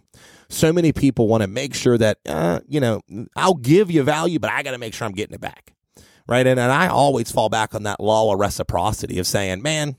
So 0.51 0.73
many 0.73 0.93
people 0.93 1.29
want 1.29 1.43
to 1.43 1.47
make 1.47 1.75
sure 1.75 1.99
that, 1.99 2.19
uh, 2.27 2.61
you 2.67 2.81
know, 2.81 3.03
I'll 3.37 3.55
give 3.55 3.91
you 3.91 4.03
value, 4.03 4.39
but 4.39 4.51
I 4.51 4.63
got 4.63 4.73
to 4.73 4.79
make 4.79 4.95
sure 4.95 5.07
I'm 5.07 5.13
getting 5.13 5.35
it 5.35 5.41
back. 5.41 5.75
Right. 6.27 6.47
And, 6.47 6.61
and 6.61 6.71
I 6.71 6.89
always 6.89 7.31
fall 7.31 7.49
back 7.49 7.75
on 7.75 7.85
that 7.85 8.01
law 8.01 8.33
of 8.33 8.39
reciprocity 8.39 9.19
of 9.19 9.27
saying, 9.27 9.63
man, 9.63 9.97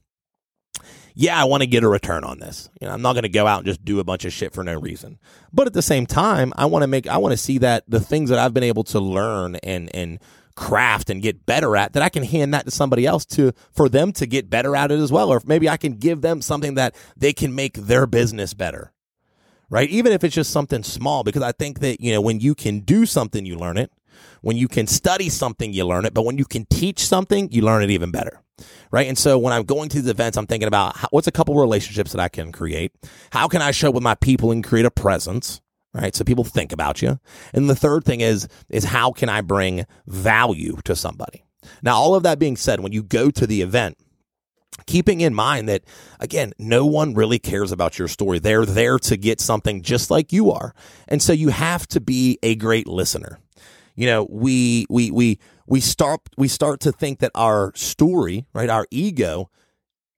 yeah, 1.16 1.40
I 1.40 1.46
want 1.46 1.62
to 1.62 1.68
get 1.68 1.84
a 1.84 1.88
return 1.88 2.24
on 2.24 2.40
this. 2.40 2.70
You 2.80 2.88
know, 2.88 2.94
I'm 2.94 3.02
not 3.02 3.14
going 3.14 3.24
to 3.24 3.30
go 3.30 3.48
out 3.48 3.60
and 3.60 3.66
just 3.66 3.84
do 3.84 4.00
a 4.00 4.04
bunch 4.04 4.26
of 4.26 4.34
shit 4.34 4.54
for 4.54 4.64
no 4.64 4.80
reason. 4.80 5.20
But 5.52 5.68
at 5.68 5.74
the 5.74 5.82
same 5.82 6.06
time, 6.06 6.54
I 6.56 6.66
want 6.66 6.84
to 6.84 6.88
make 6.88 7.08
I 7.08 7.18
want 7.18 7.34
to 7.34 7.38
see 7.38 7.58
that 7.60 7.84
the 7.88 8.00
things 8.00 8.30
that 8.30 8.40
I've 8.40 8.54
been 8.54 8.64
able 8.64 8.84
to 8.86 9.00
learn 9.00 9.56
and 9.58 9.94
and 9.96 10.20
craft 10.56 11.10
and 11.10 11.22
get 11.22 11.46
better 11.46 11.78
at 11.78 11.94
that 11.94 12.04
I 12.04 12.10
can 12.10 12.24
hand 12.24 12.54
that 12.54 12.66
to 12.66 12.72
somebody 12.72 13.06
else 13.06 13.26
to 13.28 13.54
for 13.72 13.88
them 13.88 14.12
to 14.12 14.26
get 14.26 14.50
better 14.50 14.76
at 14.76 14.92
it 14.92 15.00
as 15.00 15.10
well 15.10 15.30
or 15.30 15.42
maybe 15.46 15.70
I 15.70 15.78
can 15.78 15.94
give 15.94 16.20
them 16.20 16.42
something 16.42 16.74
that 16.74 16.96
they 17.16 17.32
can 17.32 17.56
make 17.56 17.76
their 17.76 18.06
business 18.06 18.54
better. 18.54 18.92
Right? 19.70 19.90
Even 19.90 20.12
if 20.12 20.24
it's 20.24 20.36
just 20.36 20.52
something 20.52 20.84
small 20.84 21.24
because 21.24 21.44
I 21.44 21.54
think 21.54 21.80
that, 21.80 22.02
you 22.02 22.12
know, 22.12 22.20
when 22.20 22.42
you 22.42 22.56
can 22.56 22.82
do 22.82 23.06
something 23.06 23.46
you 23.46 23.56
learn 23.56 23.78
it. 23.78 23.92
When 24.42 24.58
you 24.58 24.68
can 24.68 24.86
study 24.86 25.30
something 25.30 25.72
you 25.72 25.86
learn 25.86 26.04
it, 26.04 26.14
but 26.14 26.24
when 26.24 26.38
you 26.38 26.44
can 26.44 26.66
teach 26.66 27.06
something, 27.06 27.52
you 27.52 27.62
learn 27.62 27.84
it 27.84 27.90
even 27.90 28.12
better 28.12 28.42
right? 28.92 29.08
And 29.08 29.18
so 29.18 29.38
when 29.38 29.54
I'm 29.54 29.64
going 29.64 29.90
to 29.90 30.02
these 30.02 30.10
events, 30.10 30.38
I'm 30.38 30.48
thinking 30.48 30.68
about 30.68 30.98
how, 30.98 31.08
what's 31.12 31.28
a 31.28 31.32
couple 31.32 31.56
relationships 31.56 32.12
that 32.12 32.22
I 32.22 32.30
can 32.30 32.52
create? 32.52 32.92
How 33.32 33.48
can 33.48 33.62
I 33.62 33.72
show 33.72 33.92
with 33.92 34.04
my 34.04 34.16
people 34.16 34.52
and 34.52 34.64
create 34.64 34.86
a 34.86 34.92
presence? 34.92 35.62
Right. 35.92 36.16
So 36.16 36.24
people 36.24 36.44
think 36.44 36.72
about 36.72 37.02
you. 37.02 37.20
And 37.52 37.68
the 37.68 37.76
third 37.76 38.06
thing 38.06 38.22
is, 38.22 38.48
is 38.70 38.84
how 38.84 39.12
can 39.12 39.28
I 39.28 39.42
bring 39.42 39.88
value 40.06 40.78
to 40.86 40.96
somebody? 40.96 41.44
Now, 41.82 41.96
all 41.96 42.14
of 42.14 42.24
that 42.24 42.38
being 42.38 42.58
said, 42.58 42.80
when 42.80 42.92
you 42.92 43.02
go 43.02 43.32
to 43.32 43.48
the 43.48 43.64
event, 43.64 43.98
keeping 44.86 45.22
in 45.22 45.34
mind 45.34 45.68
that 45.70 45.84
again 46.20 46.54
no 46.58 46.86
one 46.86 47.14
really 47.14 47.38
cares 47.38 47.72
about 47.72 48.00
your 48.00 48.08
story 48.08 48.40
they're 48.40 48.66
there 48.66 48.98
to 48.98 49.18
get 49.18 49.42
something 49.42 49.82
just 49.82 50.10
like 50.10 50.32
you 50.32 50.52
are 50.52 50.74
and 51.08 51.22
so 51.22 51.34
you 51.34 51.50
have 51.50 51.86
to 51.88 52.00
be 52.00 52.40
a 52.44 52.56
great 52.56 52.88
listener 52.88 53.40
you 53.96 54.06
know 54.06 54.26
we 54.30 54.86
we 54.90 55.12
we 55.12 55.40
we 55.70 55.80
start 55.80 56.22
we 56.38 56.48
start 56.48 56.82
to 56.82 56.92
think 56.92 57.20
that 57.20 57.32
our 57.36 57.72
story, 57.76 58.48
right, 58.54 58.70
our 58.70 58.88
ego, 58.92 59.50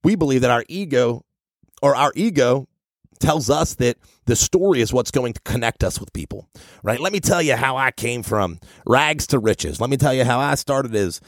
we 0.04 0.16
believe 0.16 0.42
that 0.42 0.50
our 0.50 0.64
ego 0.68 1.26
or 1.82 1.96
our 1.96 2.12
ego 2.16 2.68
tells 3.20 3.50
us 3.50 3.76
that 3.76 3.98
the 4.26 4.36
story 4.36 4.82
is 4.82 4.92
what's 4.92 5.12
going 5.12 5.34
to 5.34 5.42
connect 5.42 5.84
us 5.84 6.00
with 6.00 6.12
people, 6.14 6.50
right? 6.84 7.00
Let 7.00 7.14
me 7.14 7.20
tell 7.20 7.42
you 7.42 7.56
how 7.56 7.78
I 7.78 7.92
came 7.92 8.24
from 8.24 8.60
rags 8.88 9.28
to 9.28 9.40
riches. 9.40 9.80
Let 9.80 9.90
me 9.90 9.98
tell 9.98 10.14
you 10.14 10.24
how 10.24 10.40
I 10.40 10.56
started 10.56 10.96
as 10.96 11.22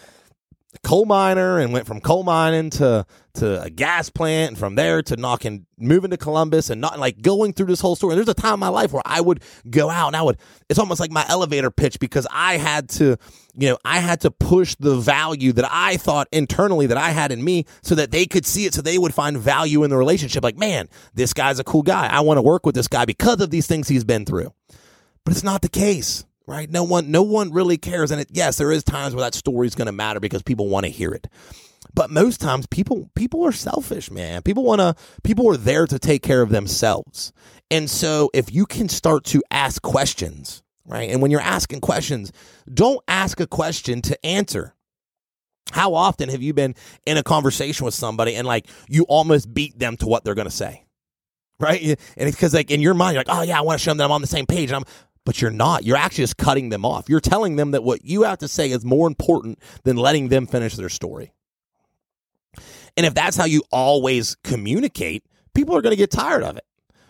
coal 0.81 1.05
miner 1.05 1.59
and 1.59 1.71
went 1.71 1.85
from 1.85 2.01
coal 2.01 2.23
mining 2.23 2.69
to 2.71 3.05
to 3.35 3.61
a 3.63 3.69
gas 3.69 4.09
plant 4.09 4.51
and 4.51 4.57
from 4.57 4.75
there 4.75 5.01
to 5.01 5.15
knocking 5.15 5.65
moving 5.77 6.11
to 6.11 6.17
Columbus 6.17 6.69
and 6.69 6.79
not 6.79 6.99
like 6.99 7.21
going 7.21 7.53
through 7.53 7.67
this 7.67 7.81
whole 7.81 7.95
story. 7.95 8.13
And 8.13 8.17
there's 8.17 8.29
a 8.29 8.39
time 8.39 8.55
in 8.55 8.59
my 8.59 8.69
life 8.69 8.91
where 8.91 9.03
I 9.05 9.21
would 9.21 9.43
go 9.69 9.89
out 9.89 10.07
and 10.07 10.15
I 10.15 10.21
would 10.21 10.37
it's 10.69 10.79
almost 10.79 10.99
like 10.99 11.11
my 11.11 11.25
elevator 11.27 11.71
pitch 11.71 11.99
because 11.99 12.27
I 12.31 12.57
had 12.57 12.89
to, 12.89 13.17
you 13.55 13.69
know, 13.69 13.77
I 13.85 13.99
had 13.99 14.21
to 14.21 14.31
push 14.31 14.75
the 14.75 14.95
value 14.95 15.51
that 15.53 15.67
I 15.69 15.97
thought 15.97 16.27
internally 16.31 16.87
that 16.87 16.97
I 16.97 17.11
had 17.11 17.31
in 17.31 17.43
me 17.43 17.65
so 17.81 17.95
that 17.95 18.11
they 18.11 18.25
could 18.25 18.45
see 18.45 18.65
it 18.65 18.73
so 18.73 18.81
they 18.81 18.97
would 18.97 19.13
find 19.13 19.37
value 19.37 19.83
in 19.83 19.89
the 19.89 19.97
relationship. 19.97 20.43
Like, 20.43 20.57
man, 20.57 20.89
this 21.13 21.33
guy's 21.33 21.59
a 21.59 21.63
cool 21.63 21.83
guy. 21.83 22.07
I 22.07 22.21
want 22.21 22.37
to 22.37 22.43
work 22.43 22.65
with 22.65 22.75
this 22.75 22.87
guy 22.87 23.05
because 23.05 23.41
of 23.41 23.49
these 23.49 23.67
things 23.67 23.87
he's 23.87 24.03
been 24.03 24.25
through. 24.25 24.53
But 25.25 25.31
it's 25.31 25.43
not 25.43 25.61
the 25.61 25.69
case 25.69 26.25
right? 26.47 26.69
No 26.69 26.83
one, 26.83 27.11
no 27.11 27.23
one 27.23 27.51
really 27.51 27.77
cares. 27.77 28.11
And 28.11 28.21
it, 28.21 28.29
yes, 28.31 28.57
there 28.57 28.71
is 28.71 28.83
times 28.83 29.15
where 29.15 29.23
that 29.23 29.33
story 29.33 29.67
is 29.67 29.75
going 29.75 29.85
to 29.87 29.91
matter 29.91 30.19
because 30.19 30.43
people 30.43 30.69
want 30.69 30.85
to 30.85 30.91
hear 30.91 31.11
it. 31.11 31.27
But 31.93 32.09
most 32.09 32.41
times 32.41 32.65
people, 32.67 33.09
people 33.15 33.43
are 33.43 33.51
selfish, 33.51 34.09
man. 34.09 34.41
People 34.41 34.63
want 34.63 34.79
to, 34.79 34.95
people 35.23 35.49
are 35.51 35.57
there 35.57 35.85
to 35.85 35.99
take 35.99 36.23
care 36.23 36.41
of 36.41 36.49
themselves. 36.49 37.33
And 37.69 37.89
so 37.89 38.29
if 38.33 38.53
you 38.53 38.65
can 38.65 38.89
start 38.89 39.25
to 39.25 39.43
ask 39.51 39.81
questions, 39.81 40.63
right? 40.85 41.09
And 41.09 41.21
when 41.21 41.31
you're 41.31 41.41
asking 41.41 41.81
questions, 41.81 42.31
don't 42.71 43.01
ask 43.07 43.39
a 43.39 43.47
question 43.47 44.01
to 44.03 44.25
answer. 44.25 44.75
How 45.71 45.93
often 45.93 46.29
have 46.29 46.41
you 46.41 46.53
been 46.53 46.75
in 47.05 47.17
a 47.17 47.23
conversation 47.23 47.85
with 47.85 47.93
somebody 47.93 48.35
and 48.35 48.45
like 48.45 48.67
you 48.89 49.03
almost 49.03 49.53
beat 49.53 49.77
them 49.79 49.97
to 49.97 50.07
what 50.07 50.23
they're 50.23 50.35
going 50.35 50.47
to 50.47 50.51
say? 50.51 50.85
Right. 51.59 51.81
And 51.81 51.97
it's 52.17 52.35
because 52.35 52.53
like 52.53 52.71
in 52.71 52.81
your 52.81 52.93
mind, 52.93 53.13
you're 53.13 53.23
like, 53.23 53.35
oh 53.35 53.43
yeah, 53.43 53.57
I 53.57 53.61
want 53.61 53.79
to 53.79 53.83
show 53.83 53.91
them 53.91 53.99
that 53.99 54.05
I'm 54.05 54.11
on 54.11 54.21
the 54.21 54.27
same 54.27 54.45
page. 54.45 54.71
And 54.71 54.77
I'm, 54.77 54.83
but 55.25 55.41
you're 55.41 55.51
not. 55.51 55.83
You're 55.83 55.97
actually 55.97 56.23
just 56.23 56.37
cutting 56.37 56.69
them 56.69 56.85
off. 56.85 57.09
You're 57.09 57.19
telling 57.19 57.55
them 57.55 57.71
that 57.71 57.83
what 57.83 58.05
you 58.05 58.23
have 58.23 58.39
to 58.39 58.47
say 58.47 58.71
is 58.71 58.83
more 58.83 59.07
important 59.07 59.59
than 59.83 59.97
letting 59.97 60.29
them 60.29 60.47
finish 60.47 60.75
their 60.75 60.89
story. 60.89 61.33
And 62.95 63.05
if 63.05 63.13
that's 63.13 63.37
how 63.37 63.45
you 63.45 63.63
always 63.71 64.35
communicate, 64.43 65.25
people 65.53 65.75
are 65.75 65.81
going 65.81 65.93
to 65.93 65.97
get 65.97 66.11
tired 66.11 66.43
of 66.43 66.57
it. 66.57 66.65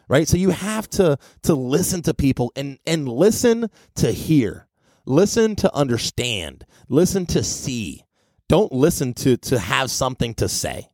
Right? 0.08 0.28
So 0.28 0.38
you 0.38 0.50
have 0.52 0.90
to 0.92 1.18
to 1.44 1.56
listen 1.56 2.02
to 2.04 2.14
people 2.14 2.52
and 2.56 2.78
and 2.86 3.08
listen 3.08 3.70
to 3.96 4.12
hear. 4.12 4.68
Listen 5.06 5.56
to 5.58 5.74
understand. 5.74 6.66
Listen 6.88 7.26
to 7.28 7.44
see. 7.44 8.04
Don't 8.48 8.72
listen 8.72 9.14
to 9.16 9.38
to 9.38 9.60
have 9.60 9.90
something 9.90 10.34
to 10.36 10.48
say. 10.48 10.90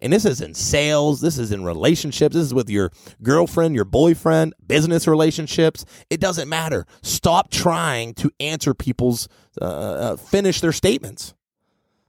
And 0.00 0.12
this 0.12 0.26
is 0.26 0.42
in 0.42 0.52
sales, 0.52 1.20
this 1.20 1.38
is 1.38 1.52
in 1.52 1.64
relationships, 1.64 2.34
this 2.34 2.44
is 2.44 2.54
with 2.54 2.68
your 2.68 2.92
girlfriend, 3.22 3.74
your 3.74 3.86
boyfriend, 3.86 4.54
business 4.66 5.06
relationships. 5.06 5.86
It 6.10 6.20
doesn't 6.20 6.48
matter. 6.48 6.86
Stop 7.02 7.50
trying 7.50 8.12
to 8.14 8.30
answer 8.38 8.74
people's, 8.74 9.28
uh, 9.60 9.64
uh, 9.64 10.16
finish 10.16 10.60
their 10.60 10.72
statements. 10.72 11.34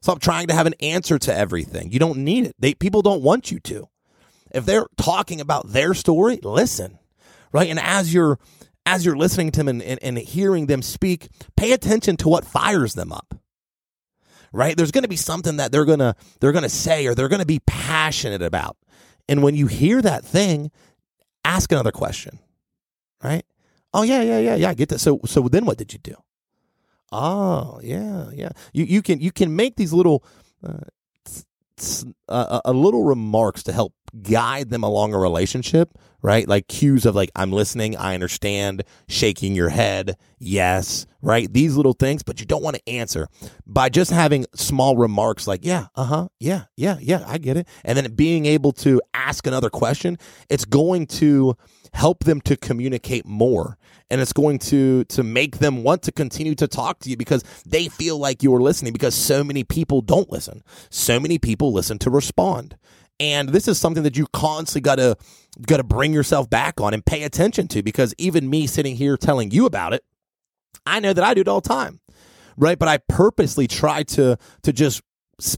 Stop 0.01 0.19
trying 0.19 0.47
to 0.47 0.53
have 0.53 0.67
an 0.67 0.75
answer 0.81 1.17
to 1.17 1.33
everything. 1.33 1.91
You 1.91 1.99
don't 1.99 2.19
need 2.19 2.47
it. 2.47 2.55
They, 2.59 2.73
people 2.73 3.01
don't 3.01 3.23
want 3.23 3.51
you 3.51 3.59
to. 3.61 3.87
If 4.53 4.65
they're 4.65 4.87
talking 4.97 5.39
about 5.39 5.69
their 5.69 5.93
story, 5.93 6.39
listen, 6.43 6.99
right? 7.53 7.69
And 7.69 7.79
as 7.79 8.13
you're, 8.13 8.37
as 8.85 9.05
you're 9.05 9.17
listening 9.17 9.51
to 9.51 9.59
them 9.59 9.67
and, 9.69 9.81
and, 9.81 9.99
and 10.01 10.17
hearing 10.17 10.67
them 10.67 10.81
speak, 10.81 11.29
pay 11.55 11.71
attention 11.71 12.17
to 12.17 12.29
what 12.29 12.45
fires 12.45 12.95
them 12.95 13.11
up 13.13 13.33
right? 14.51 14.75
There's 14.75 14.91
going 14.91 15.03
to 15.03 15.09
be 15.09 15.15
something 15.15 15.57
that 15.57 15.71
they're 15.71 15.85
going 15.85 15.99
to 15.99 16.15
they're 16.39 16.51
going 16.51 16.63
to 16.63 16.69
say 16.69 17.07
or 17.07 17.15
they're 17.15 17.29
going 17.29 17.41
to 17.41 17.45
be 17.45 17.59
passionate 17.65 18.41
about. 18.41 18.77
And 19.29 19.43
when 19.43 19.55
you 19.55 19.67
hear 19.67 20.01
that 20.01 20.23
thing, 20.23 20.71
ask 21.43 21.71
another 21.71 21.91
question. 21.91 22.39
Right? 23.23 23.45
Oh 23.93 24.03
yeah, 24.03 24.21
yeah, 24.21 24.39
yeah, 24.39 24.55
yeah, 24.55 24.69
I 24.69 24.73
get 24.73 24.89
that. 24.89 24.99
So 24.99 25.19
so 25.25 25.47
then 25.47 25.65
what 25.65 25.77
did 25.77 25.93
you 25.93 25.99
do? 25.99 26.15
Oh, 27.11 27.79
yeah, 27.83 28.29
yeah. 28.33 28.49
You 28.73 28.85
you 28.85 29.01
can 29.01 29.19
you 29.19 29.31
can 29.31 29.55
make 29.55 29.75
these 29.75 29.93
little 29.93 30.23
uh, 30.65 30.85
uh, 32.27 32.61
a 32.65 32.73
little 32.73 33.03
remarks 33.03 33.63
to 33.63 33.71
help 33.71 33.93
guide 34.23 34.69
them 34.69 34.83
along 34.83 35.13
a 35.13 35.19
relationship, 35.19 35.97
right? 36.21 36.47
Like 36.47 36.67
cues 36.67 37.05
of 37.05 37.15
like, 37.15 37.31
I'm 37.35 37.51
listening, 37.51 37.95
I 37.95 38.13
understand, 38.13 38.83
shaking 39.07 39.55
your 39.55 39.69
head, 39.69 40.17
yes, 40.39 41.05
right? 41.21 41.51
These 41.51 41.75
little 41.75 41.93
things, 41.93 42.23
but 42.23 42.39
you 42.39 42.45
don't 42.45 42.63
want 42.63 42.75
to 42.75 42.89
answer 42.89 43.27
by 43.65 43.89
just 43.89 44.11
having 44.11 44.45
small 44.55 44.97
remarks 44.97 45.47
like, 45.47 45.63
yeah, 45.63 45.87
uh 45.95 46.05
huh, 46.05 46.27
yeah, 46.39 46.65
yeah, 46.75 46.97
yeah, 46.99 47.23
I 47.27 47.37
get 47.37 47.57
it. 47.57 47.67
And 47.83 47.97
then 47.97 48.13
being 48.13 48.45
able 48.45 48.71
to 48.73 49.01
ask 49.13 49.45
another 49.47 49.69
question, 49.69 50.17
it's 50.49 50.65
going 50.65 51.07
to 51.07 51.55
help 51.93 52.23
them 52.23 52.41
to 52.41 52.55
communicate 52.57 53.25
more 53.25 53.77
and 54.09 54.21
it's 54.21 54.33
going 54.33 54.59
to 54.59 55.03
to 55.05 55.23
make 55.23 55.57
them 55.57 55.83
want 55.83 56.03
to 56.03 56.11
continue 56.11 56.55
to 56.55 56.67
talk 56.67 56.99
to 56.99 57.09
you 57.09 57.17
because 57.17 57.43
they 57.65 57.87
feel 57.87 58.17
like 58.17 58.43
you're 58.43 58.61
listening 58.61 58.93
because 58.93 59.15
so 59.15 59.43
many 59.43 59.63
people 59.63 60.01
don't 60.01 60.31
listen 60.31 60.63
so 60.89 61.19
many 61.19 61.37
people 61.37 61.73
listen 61.73 61.97
to 61.97 62.09
respond 62.09 62.77
and 63.19 63.49
this 63.49 63.67
is 63.67 63.79
something 63.79 64.03
that 64.03 64.17
you 64.17 64.27
constantly 64.33 64.81
got 64.81 64.95
to 64.95 65.17
got 65.65 65.77
to 65.77 65.83
bring 65.83 66.13
yourself 66.13 66.49
back 66.49 66.79
on 66.79 66.93
and 66.93 67.05
pay 67.05 67.23
attention 67.23 67.67
to 67.67 67.81
because 67.81 68.13
even 68.17 68.49
me 68.49 68.67
sitting 68.67 68.95
here 68.95 69.17
telling 69.17 69.51
you 69.51 69.65
about 69.65 69.93
it 69.93 70.03
i 70.85 70.99
know 70.99 71.13
that 71.13 71.23
i 71.23 71.33
do 71.33 71.41
it 71.41 71.47
all 71.47 71.61
the 71.61 71.69
time 71.69 71.99
right? 72.57 72.77
But 72.77 72.87
i 72.87 72.97
purposely 73.07 73.67
try 73.67 74.03
to 74.03 74.37
to 74.63 74.73
just 74.73 75.01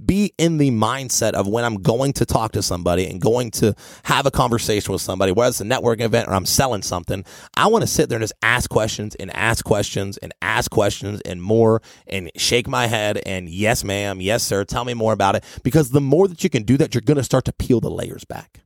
be 0.06 0.34
in 0.38 0.58
the 0.58 0.72
mindset 0.72 1.34
of 1.34 1.48
when 1.48 1.64
I'm 1.64 1.76
going 1.76 2.12
to 2.14 2.26
talk 2.26 2.52
to 2.52 2.62
somebody 2.62 3.08
and 3.08 3.22
going 3.22 3.50
to 3.52 3.74
have 4.04 4.26
a 4.26 4.32
conversation 4.32 4.92
with 4.92 5.02
somebody, 5.02 5.32
whether 5.32 5.50
it's 5.50 5.62
a 5.62 5.64
networking 5.64 6.02
event 6.02 6.28
or 6.28 6.34
I'm 6.34 6.46
selling 6.46 6.82
something, 6.82 7.24
I 7.56 7.68
want 7.68 7.84
to 7.84 7.88
sit 7.88 8.10
there 8.10 8.18
and 8.18 8.24
just 8.24 8.34
ask 8.42 8.70
questions 8.70 9.16
and 9.16 9.34
ask 9.34 9.64
questions 9.64 10.18
and 10.18 10.34
ask 10.42 10.70
questions 10.70 11.22
and 11.22 11.42
more 11.42 11.82
and 12.08 12.30
shake 12.36 12.68
my 12.68 12.88
head 12.88 13.22
and 13.26 13.48
yes, 13.48 13.86
ma'am, 13.86 14.20
yes, 14.20 14.44
sir, 14.44 14.66
tell 14.66 14.84
me 14.84 14.94
more 14.94 15.14
about 15.14 15.36
it. 15.36 15.46
Because 15.64 15.92
the 15.92 16.02
more 16.02 16.28
that 16.28 16.44
you 16.44 16.50
can 16.50 16.64
do 16.64 16.76
that, 16.76 16.94
you're 16.94 17.02
going 17.02 17.16
to 17.16 17.24
start 17.24 17.46
to 17.46 17.54
peel 17.54 17.80
the 17.80 17.90
layers 17.90 18.26
back. 18.26 18.60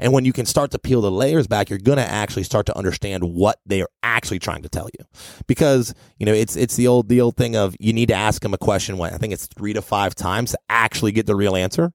And 0.00 0.12
when 0.12 0.24
you 0.24 0.32
can 0.32 0.46
start 0.46 0.70
to 0.72 0.78
peel 0.78 1.02
the 1.02 1.10
layers 1.10 1.46
back, 1.46 1.70
you're 1.70 1.78
going 1.78 1.98
to 1.98 2.10
actually 2.10 2.42
start 2.42 2.66
to 2.66 2.76
understand 2.76 3.22
what 3.22 3.60
they 3.66 3.82
are 3.82 3.90
actually 4.02 4.38
trying 4.38 4.62
to 4.62 4.68
tell 4.68 4.88
you. 4.98 5.04
Because, 5.46 5.94
you 6.18 6.26
know, 6.26 6.32
it's, 6.32 6.56
it's 6.56 6.74
the 6.76 6.88
old, 6.88 7.08
the 7.08 7.20
old 7.20 7.36
thing 7.36 7.54
of 7.54 7.76
you 7.78 7.92
need 7.92 8.08
to 8.08 8.14
ask 8.14 8.42
them 8.42 8.54
a 8.54 8.58
question 8.58 8.98
when 8.98 9.12
I 9.12 9.18
think 9.18 9.32
it's 9.32 9.46
three 9.46 9.74
to 9.74 9.82
five 9.82 10.14
times 10.14 10.52
to 10.52 10.58
actually 10.68 11.12
get 11.12 11.26
the 11.26 11.36
real 11.36 11.54
answer. 11.54 11.92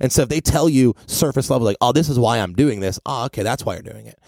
And 0.00 0.10
so 0.10 0.22
if 0.22 0.28
they 0.28 0.40
tell 0.40 0.68
you 0.68 0.94
surface 1.06 1.50
level, 1.50 1.66
like, 1.66 1.76
oh, 1.80 1.92
this 1.92 2.08
is 2.08 2.18
why 2.18 2.38
I'm 2.38 2.54
doing 2.54 2.80
this. 2.80 2.98
Oh, 3.04 3.26
okay. 3.26 3.42
That's 3.42 3.66
why 3.66 3.74
you're 3.74 3.82
doing 3.82 4.06
it. 4.06 4.18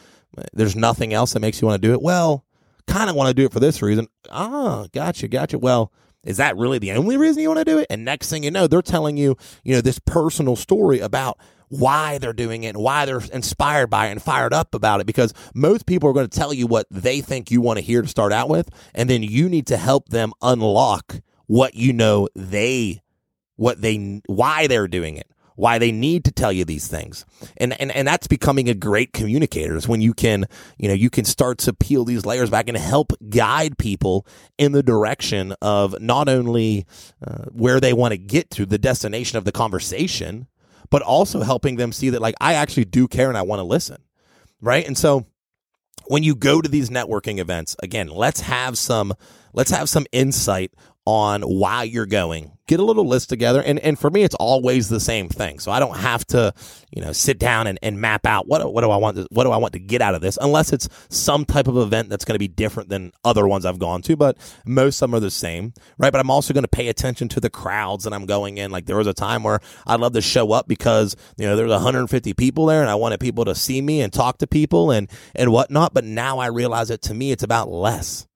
There's 0.53 0.77
nothing 0.77 1.13
else 1.13 1.33
that 1.33 1.41
makes 1.41 1.61
you 1.61 1.69
want 1.69 1.81
to 1.81 1.89
do 1.89 1.93
it. 1.93 2.03
Well, 2.03 2.45
kind 2.87 3.11
of 3.11 3.17
want 3.17 3.29
to 3.29 3.35
do 3.35 3.45
it 3.45 3.53
for 3.53 3.61
this 3.61 3.83
reason. 3.83 4.09
Ah, 4.31 4.87
gotcha, 4.93 5.29
gotcha. 5.29 5.59
Well, 5.59 5.93
is 6.25 6.37
that 6.37 6.57
really 6.57 6.79
the 6.79 6.93
only 6.93 7.17
reason 7.17 7.43
you 7.43 7.49
want 7.49 7.61
to 7.61 7.65
do 7.65 7.79
it? 7.79 7.87
And 7.91 8.05
next 8.05 8.29
thing 8.29 8.43
you 8.43 8.51
know, 8.51 8.67
they're 8.67 8.83
telling 8.83 9.17
you, 9.17 9.37
you 9.65 9.75
know, 9.75 9.81
this 9.81 9.99
personal 9.99 10.57
story 10.57 11.01
about 11.01 11.39
why 11.71 12.19
they're 12.19 12.33
doing 12.33 12.65
it 12.65 12.71
and 12.71 12.79
why 12.79 13.07
they're 13.07 13.23
inspired 13.33 13.89
by 13.89 14.09
it 14.09 14.11
and 14.11 14.23
fired 14.23 14.53
up 14.53 14.75
about 14.75 15.01
it 15.01 15.07
because 15.07 15.33
most 15.55 15.87
people 15.87 16.09
are 16.09 16.13
going 16.13 16.29
to 16.29 16.39
tell 16.39 16.53
you 16.53 16.67
what 16.67 16.87
they 16.91 17.21
think 17.21 17.51
you 17.51 17.61
want 17.61 17.79
to 17.79 17.85
hear 17.85 18.03
to 18.03 18.09
start 18.09 18.33
out 18.33 18.49
with 18.49 18.69
and 18.95 19.09
then 19.09 19.23
you 19.23 19.49
need 19.49 19.67
to 19.69 19.77
help 19.77 20.09
them 20.09 20.33
unlock 20.43 21.21
what 21.47 21.75
you 21.75 21.93
know 21.93 22.29
they 22.35 23.01
what 23.57 23.81
they 23.81 24.21
why 24.27 24.67
they're 24.67 24.89
doing 24.89 25.17
it 25.17 25.31
why 25.61 25.79
they 25.79 25.93
need 25.93 26.25
to 26.25 26.33
tell 26.33 26.51
you 26.51 26.65
these 26.65 26.89
things. 26.89 27.27
And, 27.59 27.79
and, 27.79 27.93
and 27.93 28.09
that's 28.09 28.27
becoming 28.27 28.71
a 28.71 28.75
great 28.75 29.13
communicator 29.13 29.77
is 29.77 29.87
when 29.87 30.01
you 30.01 30.15
can, 30.15 30.47
you 30.79 30.89
know, 30.89 30.95
you 30.95 31.11
can 31.11 31.27
start 31.27 31.59
to 31.59 31.75
peel 31.75 32.07
these 32.07 32.25
layers 32.25 32.49
back 32.49 32.67
and 32.69 32.79
help 32.79 33.13
guide 33.29 33.77
people 33.77 34.27
in 34.57 34.73
the 34.73 34.83
direction 34.83 35.55
of 35.61 36.01
not 36.01 36.31
only 36.31 36.87
uh, 37.23 37.45
where 37.53 37.79
they 37.79 37.93
want 37.93 38.13
to 38.13 38.17
get 38.17 38.49
to 38.53 38.65
the 38.65 38.79
destination 38.79 39.37
of 39.37 39.45
the 39.45 39.53
conversation, 39.53 40.47
but 40.91 41.03
also 41.03 41.41
helping 41.41 41.77
them 41.77 41.93
see 41.93 42.11
that 42.11 42.21
like 42.21 42.35
I 42.41 42.55
actually 42.55 42.85
do 42.85 43.09
care 43.09 43.29
and 43.29 43.39
I 43.39 43.43
want 43.43 43.61
to 43.61 43.65
listen. 43.65 44.03
Right. 44.61 44.87
And 44.87 44.99
so 44.99 45.27
when 46.07 46.23
you 46.23 46.35
go 46.35 46.61
to 46.61 46.69
these 46.69 46.91
networking 46.91 47.39
events, 47.39 47.77
again, 47.83 48.09
let's 48.09 48.41
have 48.41 48.77
some 48.77 49.15
let's 49.53 49.71
have 49.71 49.89
some 49.89 50.07
insight 50.13 50.73
on 51.11 51.43
why 51.43 51.83
you're 51.83 52.07
going. 52.07 52.53
Get 52.69 52.79
a 52.79 52.85
little 52.85 53.05
list 53.05 53.29
together. 53.29 53.61
And, 53.61 53.81
and 53.81 53.99
for 53.99 54.09
me, 54.11 54.23
it's 54.23 54.37
always 54.37 54.89
the 54.89 55.01
same 55.01 55.29
thing. 55.29 55.59
So 55.59 55.73
I 55.73 55.81
don't 55.81 55.97
have 55.97 56.25
to, 56.29 56.55
you 56.93 57.03
know, 57.03 57.11
sit 57.11 57.37
down 57.41 57.67
and, 57.67 57.81
and 57.83 58.01
map 58.01 58.27
out 58.27 58.47
what, 58.47 58.73
what 58.73 58.83
do 58.83 58.91
I 58.93 58.97
want 58.97 59.17
to, 59.17 59.27
what 59.33 59.43
do 59.43 59.51
I 59.51 59.57
want 59.57 59.73
to 59.73 59.81
get 59.81 60.01
out 60.01 60.15
of 60.15 60.21
this 60.21 60.39
unless 60.41 60.73
it's 60.73 60.89
some 61.09 61.45
type 61.45 61.67
of 61.67 61.77
event 61.77 62.11
that's 62.11 62.25
going 62.25 62.37
to 62.37 62.39
be 62.39 62.47
different 62.47 62.89
than 62.89 63.11
other 63.25 63.49
ones 63.49 63.67
I've 63.67 63.81
gone 63.81 64.03
to, 64.03 64.17
but 64.17 64.39
most 64.65 65.03
of 65.03 65.11
them 65.11 65.17
are 65.17 65.21
the 65.21 65.33
same, 65.33 65.75
right? 65.99 66.13
But 66.13 66.21
I'm 66.21 66.31
also 66.31 66.55
going 66.55 66.63
to 66.63 66.69
pay 66.69 66.87
attention 66.87 67.29
to 67.31 67.41
the 67.41 67.51
crowds 67.51 68.05
that 68.05 68.13
I'm 68.13 68.27
going 68.27 68.59
in. 68.59 68.71
Like 68.71 68.87
there 68.87 68.97
was 68.97 69.09
a 69.09 69.15
time 69.15 69.43
where 69.43 69.59
I'd 69.89 69.99
love 69.99 70.13
to 70.13 70.21
show 70.21 70.53
up 70.53 70.69
because, 70.69 71.17
you 71.37 71.49
know, 71.49 71.57
there's 71.57 71.73
150 71.73 72.35
people 72.35 72.67
there 72.67 72.83
and 72.83 72.91
I 72.91 72.95
wanted 72.95 73.19
people 73.19 73.47
to 73.47 73.57
see 73.57 73.83
me 73.83 74.01
and 74.01 74.13
talk 74.13 74.39
to 74.39 74.47
people 74.47 74.93
and, 74.93 75.11
and 75.35 75.51
whatnot. 75.51 75.93
But 75.93 76.05
now 76.05 76.39
I 76.39 76.47
realize 76.47 76.87
that 76.87 77.03
to 77.03 77.15
me, 77.15 77.33
it's 77.33 77.43
about 77.43 77.69
less 77.69 78.29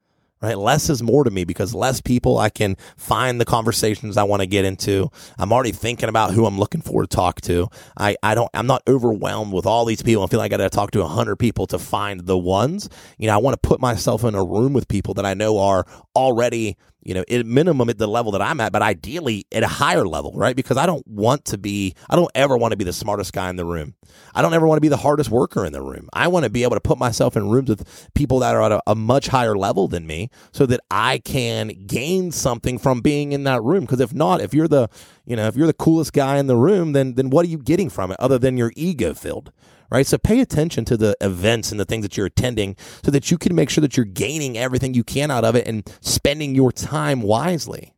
right? 0.45 0.59
Less 0.59 0.91
is 0.91 1.03
more 1.03 1.25
to 1.25 1.31
me 1.31 1.45
because 1.45 1.75
less 1.75 2.03
people 2.03 2.39
I 2.39 2.51
can 2.51 2.77
find 2.97 3.41
the 3.41 3.47
conversations 3.47 4.19
I 4.19 4.25
want 4.25 4.41
to 4.41 4.47
get 4.47 4.67
into. 4.67 5.11
I'm 5.39 5.53
already 5.53 5.73
thinking 5.73 6.11
about 6.11 6.33
who 6.33 6.45
I'm 6.45 6.59
looking 6.59 6.83
for 6.83 7.01
to 7.01 7.09
talk 7.09 7.41
to. 7.43 7.69
I, 7.97 8.17
I 8.23 8.35
don't, 8.35 8.51
I'm 8.53 8.67
not 8.67 8.83
overwhelmed 8.87 9.55
with 9.55 9.65
all 9.65 9.87
these 9.87 10.03
people. 10.03 10.23
I 10.23 10.27
feel 10.27 10.39
like 10.39 10.53
I 10.53 10.59
got 10.59 10.71
to 10.71 10.71
talk 10.71 10.91
to 10.93 11.03
a 11.03 11.09
hundred 11.09 11.37
people 11.37 11.67
to 11.69 11.79
find 11.79 12.27
the 12.27 12.37
ones. 12.37 12.91
You 13.17 13.29
know, 13.29 13.35
I 13.35 13.39
want 13.39 13.61
to 13.61 13.69
put 13.69 13.81
myself 13.81 14.23
in 14.23 14.35
a 14.35 14.45
room 14.45 14.75
with 14.75 14.87
people 14.87 15.15
that 15.15 15.25
I 15.25 15.33
know 15.33 15.59
are 15.59 15.87
already 16.15 16.77
you 17.05 17.15
know, 17.15 17.25
at 17.31 17.47
minimum 17.47 17.89
at 17.91 17.99
the 17.99 18.07
level 18.07 18.33
that 18.33 18.43
I'm 18.43 18.61
at, 18.61 18.73
but 18.73 18.83
ideally 18.83 19.47
at 19.53 19.63
a 19.63 19.69
higher 19.69 20.07
level, 20.07 20.33
right? 20.35 20.57
Because 20.57 20.77
I 20.77 20.87
don't 20.87 21.07
want 21.07 21.45
to 21.47 21.59
be, 21.59 21.95
I 22.09 22.17
don't 22.17 22.31
ever 22.35 22.57
want 22.57 22.73
to 22.73 22.77
be 22.77 22.85
the 22.85 22.93
smartest 22.93 23.33
guy 23.33 23.51
in 23.51 23.57
the 23.57 23.65
room. 23.65 23.95
I 24.35 24.43
don't 24.43 24.55
ever 24.55 24.67
want 24.67 24.79
to 24.79 24.81
be 24.81 24.89
the 24.89 24.97
hardest 24.97 25.31
worker 25.31 25.65
in 25.65 25.73
the 25.73 25.83
room. 25.83 26.09
I 26.13 26.29
want 26.29 26.45
to 26.45 26.51
be 26.51 26.63
able 26.63 26.77
to 26.77 26.81
put 26.81 26.99
myself 26.99 27.37
in 27.37 27.49
rooms 27.51 27.69
with 27.69 28.11
people 28.15 28.39
that 28.41 28.55
are 28.55 28.63
at 28.63 28.73
a, 28.73 28.83
a 28.87 28.95
much 28.95 29.29
higher 29.29 29.57
level 29.57 29.87
than 29.87 30.07
me 30.07 30.31
so 30.53 30.67
that 30.67 30.81
I 30.91 31.19
can 31.19 31.69
gain 31.87 32.33
something 32.33 32.79
from 32.79 33.01
being 33.01 33.33
in 33.33 33.45
that 33.45 33.63
room. 33.63 33.81
Because 33.81 34.01
if 34.01 34.15
not, 34.15 34.41
if 34.41 34.55
you're 34.55 34.69
the, 34.69 34.89
you 35.27 35.37
know, 35.37 35.47
if 35.47 35.57
you're 35.57 35.67
the 35.67 35.75
coolest 35.75 36.13
guy 36.13 36.39
in 36.39 36.47
the 36.47 36.57
room, 36.57 36.93
then, 36.93 37.15
then 37.15 37.31
what 37.31 37.45
are 37.45 37.49
you 37.49 37.59
getting 37.59 37.91
from 37.91 38.11
it 38.11 38.17
other 38.19 38.39
than 38.39 38.57
your 38.57 38.73
ego 38.77 39.15
filled? 39.15 39.53
Right? 39.95 40.07
So 40.07 40.19
pay 40.19 40.41
attention 40.41 40.85
to 40.87 40.97
the 40.97 41.17
events 41.21 41.71
and 41.71 41.79
the 41.79 41.85
things 41.85 42.03
that 42.03 42.17
you're 42.17 42.27
attending 42.27 42.77
so 43.05 43.11
that 43.13 43.31
you 43.31 43.39
can 43.39 43.55
make 43.55 43.71
sure 43.71 43.83
that 43.83 43.97
you're 43.97 44.05
gaining 44.05 44.59
everything 44.59 44.93
you 44.93 45.05
can 45.05 45.31
out 45.31 45.45
of 45.45 45.55
it 45.55 45.69
and 45.69 45.89
spending 46.01 46.55
your 46.55 46.73
time 46.73 47.23
wisely. 47.23 47.95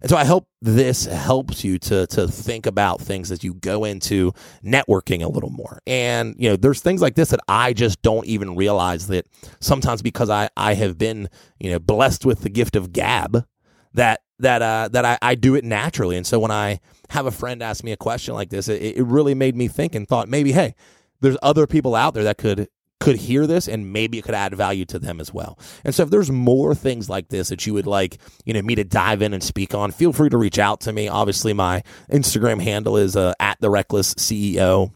And 0.00 0.08
so 0.08 0.16
I 0.16 0.24
hope 0.24 0.48
this 0.62 1.04
helps 1.04 1.62
you 1.62 1.78
to 1.80 2.06
to 2.06 2.26
think 2.26 2.64
about 2.64 3.00
things 3.02 3.30
as 3.30 3.44
you 3.44 3.54
go 3.54 3.84
into 3.84 4.32
networking 4.64 5.22
a 5.22 5.28
little 5.28 5.50
more. 5.50 5.80
And 5.86 6.34
you 6.38 6.48
know, 6.48 6.56
there's 6.56 6.80
things 6.80 7.02
like 7.02 7.16
this 7.16 7.30
that 7.30 7.40
I 7.48 7.74
just 7.74 8.00
don't 8.00 8.24
even 8.26 8.56
realize 8.56 9.08
that 9.08 9.26
sometimes 9.60 10.00
because 10.00 10.30
I 10.30 10.48
I 10.56 10.74
have 10.74 10.96
been, 10.96 11.28
you 11.58 11.70
know, 11.70 11.78
blessed 11.78 12.24
with 12.24 12.40
the 12.42 12.48
gift 12.48 12.76
of 12.76 12.92
gab 12.92 13.44
that 13.92 14.20
that 14.38 14.62
uh 14.62 14.88
that 14.92 15.04
I, 15.04 15.18
I 15.20 15.34
do 15.34 15.54
it 15.54 15.64
naturally. 15.64 16.16
And 16.16 16.26
so 16.26 16.38
when 16.38 16.50
I 16.50 16.80
have 17.10 17.26
a 17.26 17.30
friend 17.30 17.62
ask 17.62 17.84
me 17.84 17.92
a 17.92 17.96
question 17.96 18.34
like 18.34 18.48
this, 18.48 18.68
it, 18.68 18.80
it 18.96 19.04
really 19.04 19.34
made 19.34 19.56
me 19.56 19.68
think 19.68 19.94
and 19.94 20.08
thought 20.08 20.28
maybe, 20.28 20.52
hey, 20.52 20.74
there's 21.20 21.36
other 21.42 21.66
people 21.66 21.94
out 21.94 22.14
there 22.14 22.24
that 22.24 22.38
could 22.38 22.68
could 23.00 23.16
hear 23.16 23.46
this 23.46 23.66
and 23.66 23.92
maybe 23.92 24.18
it 24.18 24.24
could 24.24 24.34
add 24.34 24.54
value 24.54 24.84
to 24.84 24.98
them 24.98 25.20
as 25.20 25.32
well. 25.32 25.58
And 25.84 25.94
so 25.94 26.02
if 26.02 26.10
there's 26.10 26.30
more 26.30 26.74
things 26.74 27.08
like 27.08 27.28
this 27.28 27.48
that 27.48 27.66
you 27.66 27.72
would 27.72 27.86
like, 27.86 28.18
you 28.44 28.52
know, 28.52 28.60
me 28.60 28.74
to 28.74 28.84
dive 28.84 29.22
in 29.22 29.32
and 29.32 29.42
speak 29.42 29.74
on, 29.74 29.90
feel 29.90 30.12
free 30.12 30.28
to 30.28 30.36
reach 30.36 30.58
out 30.58 30.82
to 30.82 30.92
me. 30.92 31.08
Obviously 31.08 31.54
my 31.54 31.82
Instagram 32.12 32.60
handle 32.60 32.98
is 32.98 33.16
uh, 33.16 33.32
at 33.40 33.58
the 33.60 33.70
reckless 33.70 34.14
CEO. 34.14 34.92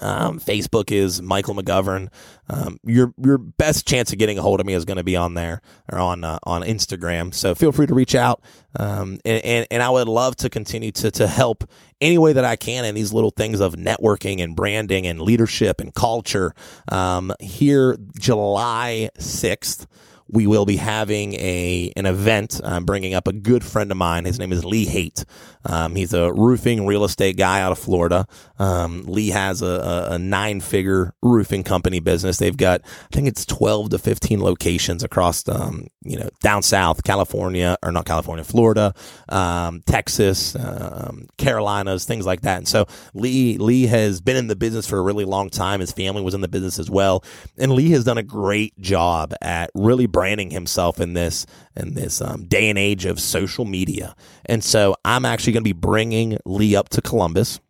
Um, 0.00 0.40
Facebook 0.40 0.90
is 0.90 1.22
Michael 1.22 1.54
McGovern. 1.54 2.08
Um, 2.48 2.78
your 2.84 3.14
your 3.16 3.38
best 3.38 3.86
chance 3.86 4.12
of 4.12 4.18
getting 4.18 4.38
a 4.38 4.42
hold 4.42 4.60
of 4.60 4.66
me 4.66 4.74
is 4.74 4.84
going 4.84 4.96
to 4.96 5.04
be 5.04 5.16
on 5.16 5.34
there 5.34 5.62
or 5.90 5.98
on 5.98 6.24
uh, 6.24 6.38
on 6.42 6.62
Instagram. 6.62 7.32
So 7.32 7.54
feel 7.54 7.72
free 7.72 7.86
to 7.86 7.94
reach 7.94 8.14
out. 8.14 8.42
Um, 8.78 9.18
and, 9.24 9.44
and, 9.44 9.66
and 9.70 9.82
I 9.82 9.90
would 9.90 10.08
love 10.08 10.36
to 10.36 10.50
continue 10.50 10.92
to 10.92 11.10
to 11.12 11.26
help 11.26 11.64
any 12.00 12.18
way 12.18 12.32
that 12.32 12.44
I 12.44 12.56
can 12.56 12.84
in 12.84 12.94
these 12.94 13.12
little 13.12 13.30
things 13.30 13.60
of 13.60 13.74
networking 13.74 14.42
and 14.42 14.56
branding 14.56 15.06
and 15.06 15.20
leadership 15.20 15.80
and 15.80 15.94
culture. 15.94 16.54
Um, 16.90 17.32
here, 17.40 17.96
July 18.18 19.10
sixth 19.18 19.86
we 20.34 20.48
will 20.48 20.66
be 20.66 20.76
having 20.76 21.34
a 21.34 21.92
an 21.96 22.06
event. 22.06 22.60
I'm 22.64 22.84
bringing 22.84 23.14
up 23.14 23.28
a 23.28 23.32
good 23.32 23.64
friend 23.64 23.90
of 23.92 23.96
mine. 23.96 24.24
His 24.24 24.38
name 24.38 24.52
is 24.52 24.64
Lee 24.64 24.84
Haight. 24.84 25.24
Um, 25.66 25.94
he's 25.94 26.12
a 26.12 26.32
roofing 26.32 26.86
real 26.86 27.04
estate 27.04 27.36
guy 27.36 27.60
out 27.60 27.72
of 27.72 27.78
Florida. 27.78 28.26
Um, 28.58 29.04
Lee 29.06 29.30
has 29.30 29.62
a, 29.62 29.66
a, 29.66 30.14
a, 30.14 30.18
nine 30.18 30.60
figure 30.60 31.14
roofing 31.22 31.64
company 31.64 32.00
business. 32.00 32.36
They've 32.36 32.56
got, 32.56 32.82
I 32.84 33.14
think 33.14 33.28
it's 33.28 33.46
12 33.46 33.90
to 33.90 33.98
15 33.98 34.40
locations 34.42 35.02
across, 35.02 35.48
um, 35.48 35.86
you 36.02 36.18
know, 36.18 36.28
down 36.40 36.62
south, 36.62 37.02
California, 37.02 37.76
or 37.82 37.92
not 37.92 38.04
California, 38.04 38.44
Florida, 38.44 38.94
um, 39.30 39.82
Texas, 39.86 40.54
um, 40.56 41.26
Carolinas, 41.38 42.04
things 42.04 42.26
like 42.26 42.42
that. 42.42 42.58
And 42.58 42.68
so 42.68 42.86
Lee, 43.14 43.56
Lee 43.56 43.86
has 43.86 44.20
been 44.20 44.36
in 44.36 44.48
the 44.48 44.56
business 44.56 44.86
for 44.86 44.98
a 44.98 45.02
really 45.02 45.24
long 45.24 45.48
time. 45.48 45.80
His 45.80 45.92
family 45.92 46.22
was 46.22 46.34
in 46.34 46.42
the 46.42 46.48
business 46.48 46.78
as 46.78 46.90
well. 46.90 47.24
And 47.56 47.72
Lee 47.72 47.90
has 47.90 48.04
done 48.04 48.18
a 48.18 48.22
great 48.22 48.78
job 48.80 49.34
at 49.40 49.70
really 49.74 50.06
branding 50.24 50.50
himself 50.50 51.00
in 51.00 51.12
this 51.12 51.44
in 51.76 51.92
this 51.92 52.22
um, 52.22 52.46
day 52.46 52.70
and 52.70 52.78
age 52.78 53.04
of 53.04 53.20
social 53.20 53.66
media. 53.66 54.16
And 54.46 54.64
so 54.64 54.96
I'm 55.04 55.26
actually 55.26 55.52
going 55.52 55.64
to 55.64 55.68
be 55.68 55.78
bringing 55.78 56.38
Lee 56.46 56.74
up 56.74 56.88
to 56.90 57.02
Columbus 57.02 57.60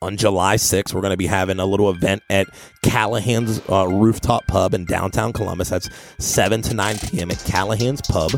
on 0.00 0.16
July 0.16 0.54
6th, 0.54 0.94
we're 0.94 1.00
going 1.00 1.12
to 1.12 1.16
be 1.16 1.26
having 1.26 1.58
a 1.58 1.66
little 1.66 1.90
event 1.90 2.22
at 2.30 2.46
Callahan's 2.84 3.60
uh, 3.68 3.88
Rooftop 3.88 4.46
Pub 4.46 4.72
in 4.72 4.84
downtown 4.84 5.32
Columbus. 5.32 5.70
That's 5.70 5.90
7 6.18 6.62
to 6.62 6.74
9 6.74 6.98
p.m. 6.98 7.32
at 7.32 7.38
Callahan's 7.44 8.00
Pub. 8.02 8.30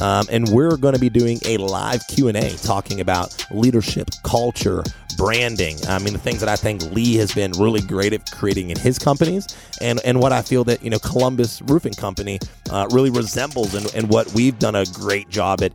Um, 0.00 0.26
and 0.30 0.48
we're 0.50 0.76
going 0.76 0.94
to 0.94 1.00
be 1.00 1.10
doing 1.10 1.40
a 1.44 1.56
live 1.56 2.06
Q&A 2.06 2.50
talking 2.58 3.00
about 3.00 3.44
leadership, 3.50 4.10
culture, 4.22 4.84
branding. 5.18 5.76
I 5.88 5.98
mean, 5.98 6.14
the 6.14 6.18
things 6.18 6.40
that 6.40 6.48
I 6.48 6.56
think 6.56 6.82
Lee 6.92 7.16
has 7.16 7.34
been 7.34 7.52
really 7.58 7.82
great 7.82 8.14
at 8.14 8.30
creating 8.30 8.70
in 8.70 8.78
his 8.78 8.98
companies, 8.98 9.46
and 9.82 10.00
and 10.04 10.20
what 10.20 10.32
I 10.32 10.40
feel 10.40 10.64
that 10.64 10.82
you 10.82 10.88
know 10.88 10.98
Columbus 11.00 11.60
Roofing 11.62 11.92
Company 11.92 12.38
uh, 12.70 12.86
really 12.92 13.10
resembles, 13.10 13.74
and, 13.74 13.92
and 13.94 14.08
what 14.08 14.32
we've 14.32 14.58
done 14.58 14.76
a 14.76 14.86
great 14.86 15.28
job 15.28 15.60
at, 15.62 15.72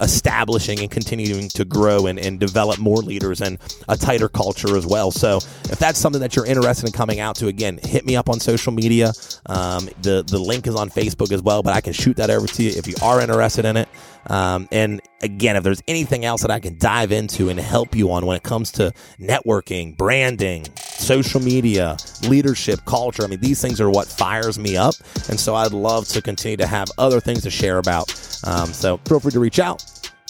establishing 0.00 0.80
and 0.80 0.90
continuing 0.90 1.48
to 1.50 1.64
grow 1.64 2.06
and, 2.06 2.18
and 2.18 2.40
develop 2.40 2.78
more 2.78 2.98
leaders 2.98 3.40
and 3.40 3.58
a 3.88 3.96
tighter 3.96 4.28
culture 4.28 4.76
as 4.76 4.86
well. 4.86 5.10
So 5.10 5.36
if 5.36 5.78
that's 5.78 5.98
something 5.98 6.20
that 6.20 6.34
you're 6.36 6.46
interested 6.46 6.86
in 6.86 6.92
coming 6.92 7.20
out 7.20 7.36
to, 7.36 7.46
again, 7.46 7.78
hit 7.82 8.04
me 8.04 8.16
up 8.16 8.28
on 8.28 8.40
social 8.40 8.72
media. 8.72 9.12
Um, 9.46 9.88
the 10.02 10.24
the 10.26 10.38
link 10.38 10.66
is 10.66 10.74
on 10.74 10.90
Facebook 10.90 11.32
as 11.32 11.42
well, 11.42 11.62
but 11.62 11.72
I 11.74 11.80
can 11.80 11.92
shoot 11.92 12.16
that 12.16 12.30
over 12.30 12.46
to 12.46 12.62
you 12.62 12.70
if 12.70 12.86
you 12.88 12.94
are 13.02 13.20
interested 13.20 13.64
in 13.64 13.76
it. 13.76 13.88
Um, 14.30 14.68
and 14.70 15.00
again, 15.22 15.56
if 15.56 15.64
there's 15.64 15.82
anything 15.88 16.24
else 16.24 16.42
that 16.42 16.50
I 16.50 16.60
can 16.60 16.78
dive 16.78 17.10
into 17.10 17.48
and 17.48 17.58
help 17.58 17.94
you 17.96 18.12
on 18.12 18.26
when 18.26 18.36
it 18.36 18.44
comes 18.44 18.70
to 18.72 18.92
networking, 19.18 19.96
branding, 19.96 20.66
social 20.76 21.40
media, 21.40 21.96
leadership, 22.28 22.84
culture, 22.86 23.24
I 23.24 23.26
mean, 23.26 23.40
these 23.40 23.60
things 23.60 23.80
are 23.80 23.90
what 23.90 24.06
fires 24.06 24.58
me 24.58 24.76
up. 24.76 24.94
And 25.28 25.38
so 25.38 25.56
I'd 25.56 25.72
love 25.72 26.06
to 26.08 26.22
continue 26.22 26.56
to 26.58 26.66
have 26.66 26.88
other 26.96 27.20
things 27.20 27.42
to 27.42 27.50
share 27.50 27.78
about. 27.78 28.10
Um, 28.46 28.72
so 28.72 28.98
feel 28.98 29.18
free 29.18 29.32
to 29.32 29.40
reach 29.40 29.58
out. 29.58 29.84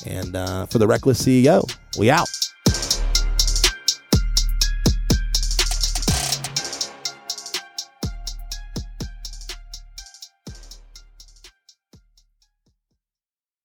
And 0.06 0.34
uh, 0.34 0.64
for 0.66 0.78
the 0.78 0.86
Reckless 0.86 1.22
CEO, 1.22 1.70
we 1.98 2.10
out. 2.10 2.28